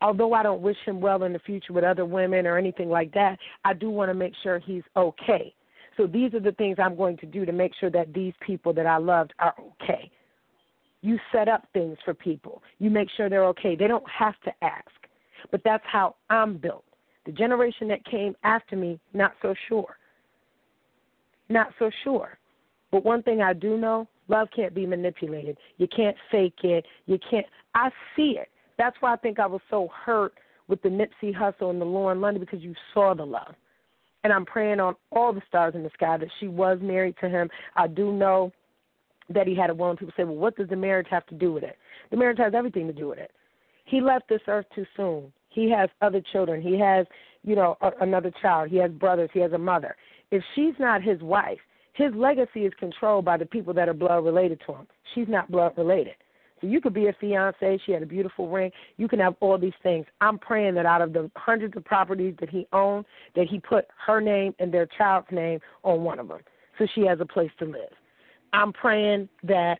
[0.00, 3.12] Although I don't wish him well in the future with other women or anything like
[3.14, 5.54] that, I do want to make sure he's okay.
[5.98, 8.72] So these are the things I'm going to do to make sure that these people
[8.72, 10.10] that I loved are okay.
[11.02, 12.62] You set up things for people.
[12.78, 13.76] You make sure they're okay.
[13.76, 14.86] They don't have to ask.
[15.50, 16.84] But that's how I'm built.
[17.26, 19.96] The generation that came after me, not so sure.
[21.48, 22.38] Not so sure.
[22.90, 25.58] But one thing I do know, love can't be manipulated.
[25.78, 26.86] You can't fake it.
[27.06, 27.46] You can't.
[27.74, 28.48] I see it.
[28.78, 30.34] That's why I think I was so hurt
[30.68, 33.54] with the Nipsey Hussle and the Lauren London because you saw the love.
[34.24, 37.28] And I'm praying on all the stars in the sky that she was married to
[37.28, 37.48] him.
[37.76, 38.52] I do know
[39.30, 39.96] that he had a woman.
[39.96, 41.76] People say, well, what does the marriage have to do with it?
[42.10, 43.30] The marriage has everything to do with it.
[43.84, 45.32] He left this earth too soon.
[45.50, 46.60] He has other children.
[46.60, 47.06] He has,
[47.42, 48.70] you know, a, another child.
[48.70, 49.30] He has brothers.
[49.32, 49.96] He has a mother.
[50.30, 51.58] If she's not his wife,
[51.94, 54.86] his legacy is controlled by the people that are blood related to him.
[55.14, 56.14] She's not blood related.
[56.60, 57.80] So you could be a fiance.
[57.84, 58.70] She had a beautiful ring.
[58.96, 60.06] You can have all these things.
[60.20, 63.04] I'm praying that out of the hundreds of properties that he owned,
[63.36, 66.40] that he put her name and their child's name on one of them,
[66.78, 67.92] so she has a place to live.
[68.52, 69.78] I'm praying that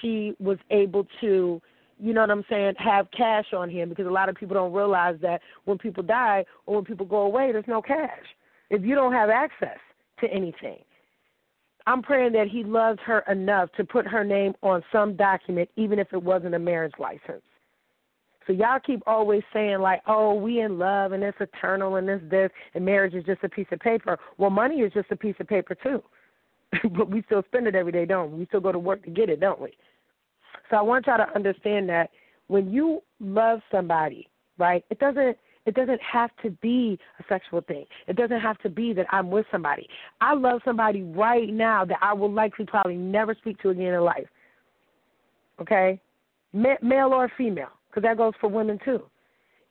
[0.00, 1.60] she was able to,
[1.98, 4.72] you know what I'm saying, have cash on him because a lot of people don't
[4.72, 8.10] realize that when people die or when people go away, there's no cash.
[8.70, 9.78] If you don't have access
[10.20, 10.78] to anything,
[11.86, 15.98] I'm praying that he loves her enough to put her name on some document, even
[15.98, 17.42] if it wasn't a marriage license.
[18.46, 22.28] So y'all keep always saying like, "Oh, we in love and it's eternal and it's
[22.28, 25.36] this and marriage is just a piece of paper." Well, money is just a piece
[25.38, 26.02] of paper too,
[26.96, 28.40] but we still spend it every day, don't we?
[28.40, 29.72] We still go to work to get it, don't we?
[30.70, 32.10] So I want y'all to understand that
[32.48, 34.28] when you love somebody,
[34.58, 34.84] right?
[34.90, 37.84] It doesn't it doesn't have to be a sexual thing.
[38.08, 39.88] It doesn't have to be that I'm with somebody.
[40.20, 44.00] I love somebody right now that I will likely probably never speak to again in
[44.00, 44.26] life.
[45.60, 46.00] Okay,
[46.52, 49.02] male or female, because that goes for women too.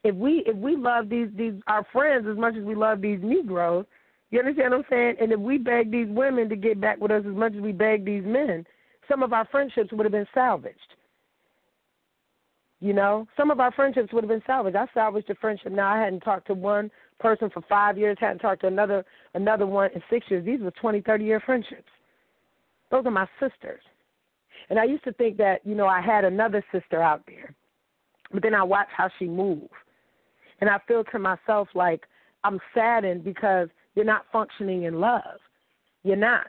[0.03, 3.19] If we if we love these these our friends as much as we love these
[3.21, 3.85] Negroes,
[4.29, 5.15] you understand what I'm saying?
[5.19, 7.73] And if we beg these women to get back with us as much as we
[7.73, 8.65] beg these men,
[9.09, 10.77] some of our friendships would have been salvaged.
[12.81, 14.75] You know, some of our friendships would have been salvaged.
[14.75, 15.71] I salvaged a friendship.
[15.71, 19.05] Now I hadn't talked to one person for five years, hadn't talked to another
[19.35, 20.43] another one in six years.
[20.43, 21.87] These were twenty, thirty year friendships.
[22.89, 23.81] Those are my sisters.
[24.69, 27.53] And I used to think that, you know, I had another sister out there.
[28.33, 29.69] But then I watch how she moves.
[30.59, 32.01] And I feel to myself like
[32.43, 35.39] I'm saddened because you're not functioning in love.
[36.03, 36.47] You're not.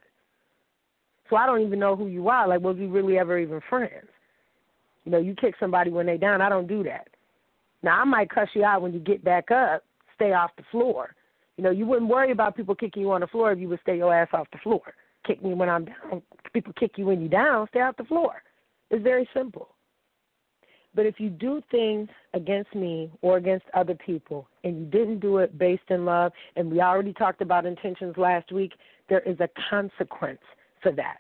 [1.29, 2.49] So I don't even know who you are.
[2.49, 4.09] Like, was we really ever even friends?
[5.05, 6.41] You know, you kick somebody when they down.
[6.41, 7.09] I don't do that.
[7.83, 9.85] Now I might cuss you out when you get back up.
[10.15, 11.15] Stay off the floor.
[11.57, 13.81] You know, you wouldn't worry about people kicking you on the floor if you would
[13.83, 14.95] stay your ass off the floor.
[15.27, 16.23] Kick me when I'm down.
[16.53, 17.67] People kick you when you're down.
[17.69, 18.43] Stay off the floor.
[18.91, 19.69] It's very simple.
[20.95, 25.39] But if you do things against me or against other people and you didn't do
[25.39, 28.73] it based in love, and we already talked about intentions last week,
[29.09, 30.43] there is a consequence
[30.83, 31.19] for that.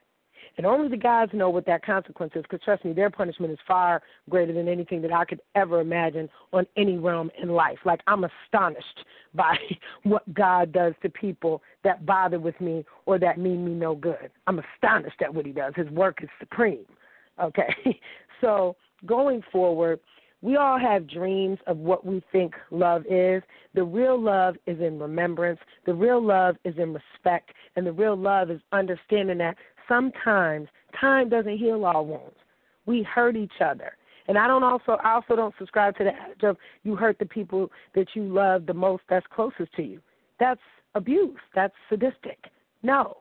[0.56, 3.58] And only the guys know what that consequence is, because trust me, their punishment is
[3.66, 7.78] far greater than anything that I could ever imagine on any realm in life.
[7.84, 9.56] Like, I'm astonished by
[10.02, 14.30] what God does to people that bother with me or that mean me no good.
[14.46, 15.72] I'm astonished at what He does.
[15.74, 16.86] His work is supreme.
[17.42, 17.74] Okay?
[18.40, 18.74] So,
[19.06, 20.00] going forward,
[20.42, 23.42] we all have dreams of what we think love is.
[23.74, 25.60] The real love is in remembrance.
[25.86, 27.52] The real love is in respect.
[27.76, 29.56] And the real love is understanding that
[29.88, 30.68] sometimes
[31.00, 32.36] time doesn't heal all wounds.
[32.86, 33.92] We hurt each other.
[34.28, 37.26] And I don't also I also don't subscribe to the adage of you hurt the
[37.26, 40.00] people that you love the most that's closest to you.
[40.38, 40.60] That's
[40.94, 41.38] abuse.
[41.54, 42.38] That's sadistic.
[42.82, 43.18] No.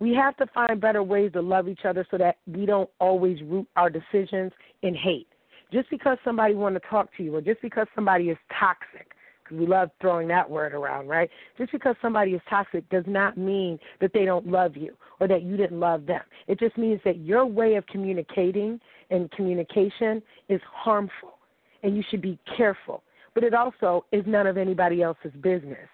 [0.00, 3.42] We have to find better ways to love each other so that we don't always
[3.42, 5.26] root our decisions in hate.
[5.72, 9.10] Just because somebody want to talk to you or just because somebody is toxic
[9.50, 11.30] we love throwing that word around, right?
[11.56, 15.42] Just because somebody is toxic does not mean that they don't love you or that
[15.42, 16.22] you didn't love them.
[16.46, 18.80] It just means that your way of communicating
[19.10, 21.38] and communication is harmful,
[21.82, 23.02] and you should be careful.
[23.34, 25.88] But it also is none of anybody else's business,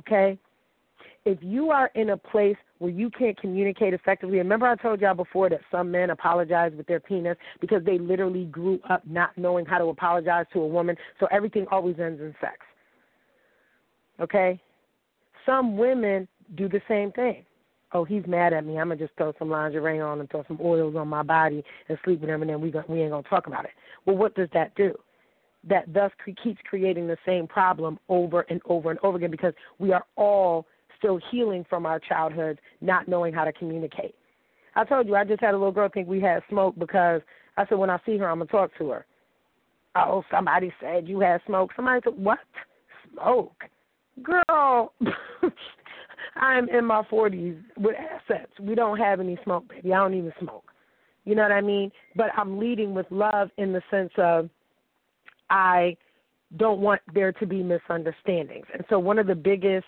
[0.00, 0.38] okay?
[1.26, 5.14] If you are in a place where you can't communicate effectively, remember I told y'all
[5.14, 9.66] before that some men apologize with their penis because they literally grew up not knowing
[9.66, 12.56] how to apologize to a woman, so everything always ends in sex.
[14.20, 14.60] Okay?
[15.46, 17.44] Some women do the same thing.
[17.92, 18.78] Oh, he's mad at me.
[18.78, 21.98] I'm gonna just throw some lingerie on and throw some oils on my body and
[22.04, 23.72] sleep with him, and then we go, we ain't gonna talk about it.
[24.06, 24.94] Well, what does that do?
[25.64, 26.12] That thus
[26.42, 30.66] keeps creating the same problem over and over and over again because we are all
[30.96, 34.14] still healing from our childhood, not knowing how to communicate.
[34.76, 37.22] I told you I just had a little girl think we had smoke because
[37.56, 39.06] I said when I see her I'm gonna talk to her.
[39.96, 41.72] Oh, somebody said you had smoke.
[41.74, 42.38] Somebody said what?
[43.12, 43.64] Smoke.
[44.22, 44.92] Girl,
[46.36, 48.52] I'm in my 40s with assets.
[48.60, 49.92] We don't have any smoke, baby.
[49.92, 50.64] I don't even smoke.
[51.24, 51.92] You know what I mean?
[52.16, 54.48] But I'm leading with love in the sense of
[55.50, 55.96] I
[56.56, 58.66] don't want there to be misunderstandings.
[58.72, 59.86] And so one of the biggest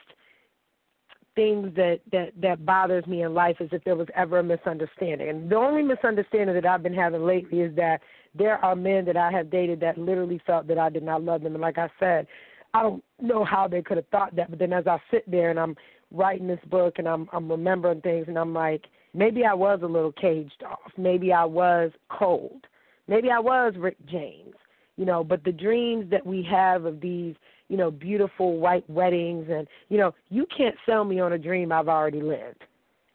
[1.34, 5.28] things that that that bothers me in life is if there was ever a misunderstanding.
[5.28, 8.00] And the only misunderstanding that I've been having lately is that
[8.34, 11.42] there are men that I have dated that literally felt that I did not love
[11.42, 11.54] them.
[11.54, 12.26] And like I said,
[12.74, 15.50] I don't know how they could have thought that, but then as I sit there
[15.50, 15.76] and I'm
[16.10, 19.86] writing this book and I'm I'm remembering things and I'm like, maybe I was a
[19.86, 20.90] little caged off.
[20.96, 22.66] Maybe I was cold.
[23.08, 24.54] Maybe I was Rick James.
[24.96, 27.34] You know, but the dreams that we have of these,
[27.68, 31.72] you know, beautiful white weddings and you know, you can't sell me on a dream
[31.72, 32.64] I've already lived.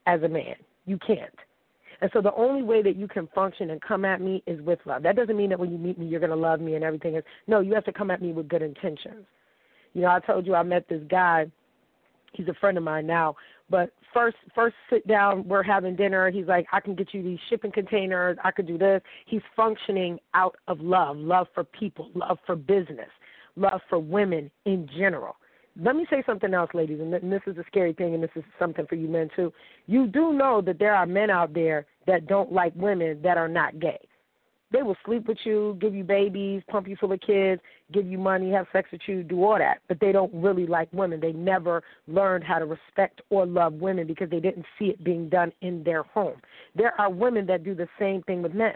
[0.08, 0.56] as a man.
[0.86, 1.34] You can't.
[2.02, 4.80] And so the only way that you can function and come at me is with
[4.86, 5.04] love.
[5.04, 7.16] That doesn't mean that when you meet me you're going to love me and everything
[7.16, 7.24] is.
[7.48, 9.26] No, you have to come at me with good intentions.
[9.94, 11.48] You know, I told you I met this guy.
[12.34, 13.36] He's a friend of mine now,
[13.70, 16.30] but first first sit down, we're having dinner.
[16.30, 18.38] He's like, "I can get you these shipping containers.
[18.44, 23.10] I could do this." He's functioning out of love, love for people, love for business,
[23.56, 25.38] love for women in general
[25.82, 28.44] let me say something else, ladies, and this is a scary thing, and this is
[28.58, 29.54] something for you men too.
[29.86, 33.48] You do know that there are men out there that don't like women that are
[33.48, 34.00] not gay.
[34.72, 37.62] They will sleep with you, give you babies, pump you full of kids,
[37.94, 40.90] give you money, have sex with you, do all that, but they don't really like
[40.92, 41.20] women.
[41.20, 45.30] They never learned how to respect or love women because they didn't see it being
[45.30, 46.42] done in their home.
[46.76, 48.76] There are women that do the same thing with men.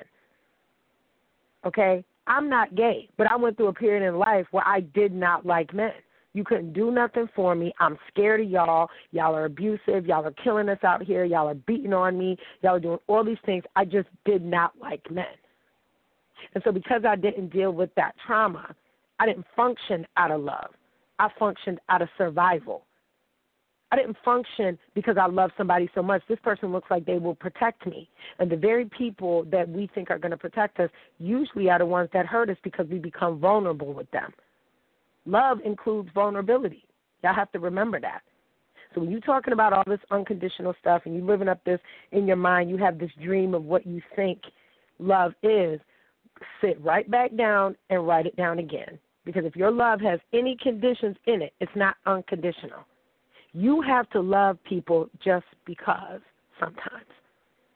[1.66, 2.04] Okay?
[2.28, 5.46] I'm not gay, but I went through a period in life where I did not
[5.46, 5.92] like men.
[6.34, 7.74] You couldn't do nothing for me.
[7.80, 8.90] I'm scared of y'all.
[9.12, 10.06] Y'all are abusive.
[10.06, 11.26] Y'all are killing us out here.
[11.26, 12.38] Y'all are beating on me.
[12.64, 13.66] Y'all are doing all these things.
[13.76, 15.26] I just did not like men.
[16.54, 18.74] And so because I didn't deal with that trauma,
[19.22, 20.72] I didn't function out of love.
[21.20, 22.86] I functioned out of survival.
[23.92, 26.24] I didn't function because I love somebody so much.
[26.28, 28.10] This person looks like they will protect me.
[28.40, 31.86] And the very people that we think are going to protect us usually are the
[31.86, 34.34] ones that hurt us because we become vulnerable with them.
[35.28, 36.84] Love includes vulnerability.
[37.24, 38.22] Y'all have to remember that.
[38.96, 41.80] So when you're talking about all this unconditional stuff and you're living up this
[42.12, 44.42] in your mind, you have this dream of what you think
[44.98, 45.80] love is,
[46.60, 48.98] sit right back down and write it down again.
[49.26, 52.86] Because if your love has any conditions in it, it's not unconditional.
[53.54, 56.22] You have to love people just because
[56.60, 57.06] sometimes.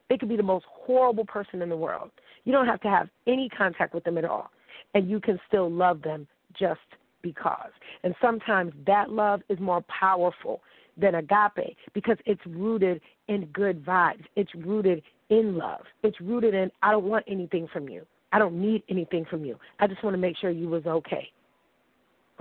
[0.10, 2.12] They could be the most horrible person in the world.
[2.46, 4.50] You don't have to have any contact with them at all.
[4.94, 6.28] And you can still love them
[6.58, 6.80] just
[7.22, 7.72] because.
[8.04, 10.62] And sometimes that love is more powerful
[10.98, 14.24] than agape because it's rooted in good vibes.
[14.36, 15.82] It's rooted in love.
[16.04, 18.06] It's rooted in I don't want anything from you.
[18.36, 19.58] I don't need anything from you.
[19.80, 21.32] I just want to make sure you was okay.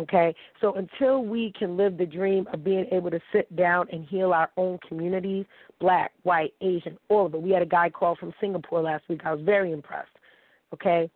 [0.00, 0.34] Okay?
[0.60, 4.32] So until we can live the dream of being able to sit down and heal
[4.32, 5.46] our own communities,
[5.78, 7.40] black, white, Asian, all of it.
[7.40, 9.20] We had a guy call from Singapore last week.
[9.24, 10.10] I was very impressed.
[10.72, 11.08] Okay?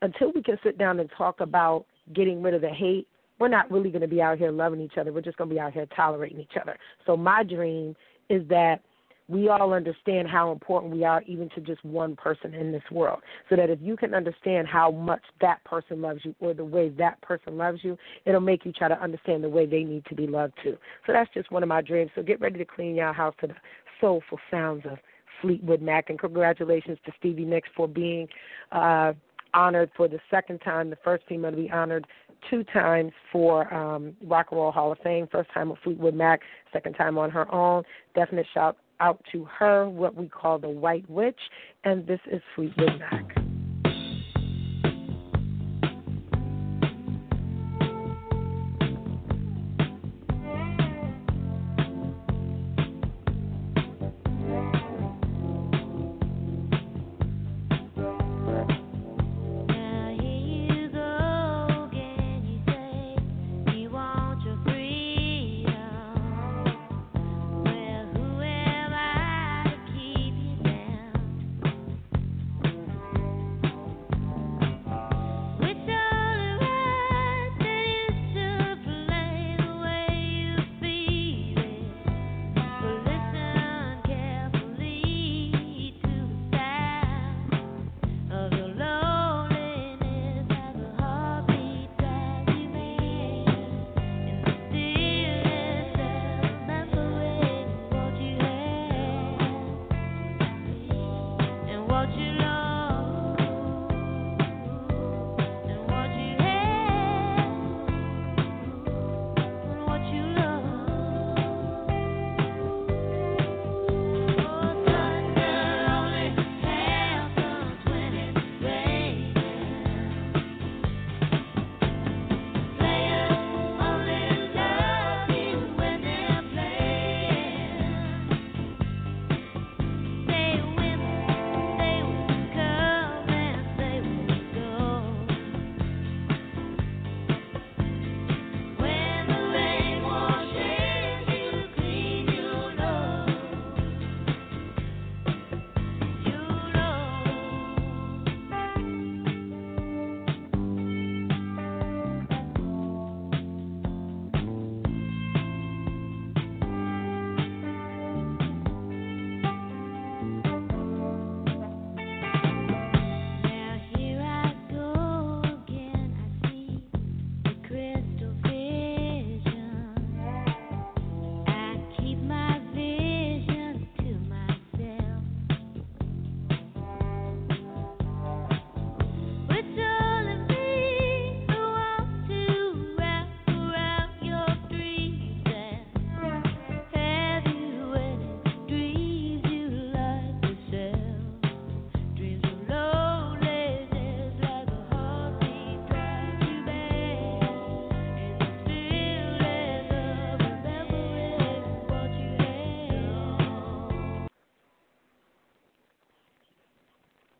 [0.00, 3.06] Until we can sit down and talk about getting rid of the hate,
[3.38, 5.12] we're not really going to be out here loving each other.
[5.12, 6.78] We're just going to be out here tolerating each other.
[7.04, 7.94] So my dream
[8.30, 8.80] is that
[9.28, 13.20] we all understand how important we are even to just one person in this world.
[13.48, 16.90] So that if you can understand how much that person loves you or the way
[16.90, 20.14] that person loves you, it'll make you try to understand the way they need to
[20.14, 20.76] be loved too.
[21.06, 22.10] So that's just one of my dreams.
[22.14, 23.54] So get ready to clean your house to the
[24.00, 24.98] soulful sounds of
[25.42, 28.28] Fleetwood Mac and congratulations to Stevie Nicks for being
[28.72, 29.12] uh
[29.54, 32.06] honored for the second time, the first female to be honored
[32.50, 35.26] two times for um, Rock and Roll Hall of Fame.
[35.32, 36.40] First time with Fleetwood Mac,
[36.72, 37.82] second time on her own.
[38.14, 41.40] Definite shout out to her, what we call the White Witch,
[41.84, 43.45] and this is Fleetwood Mac.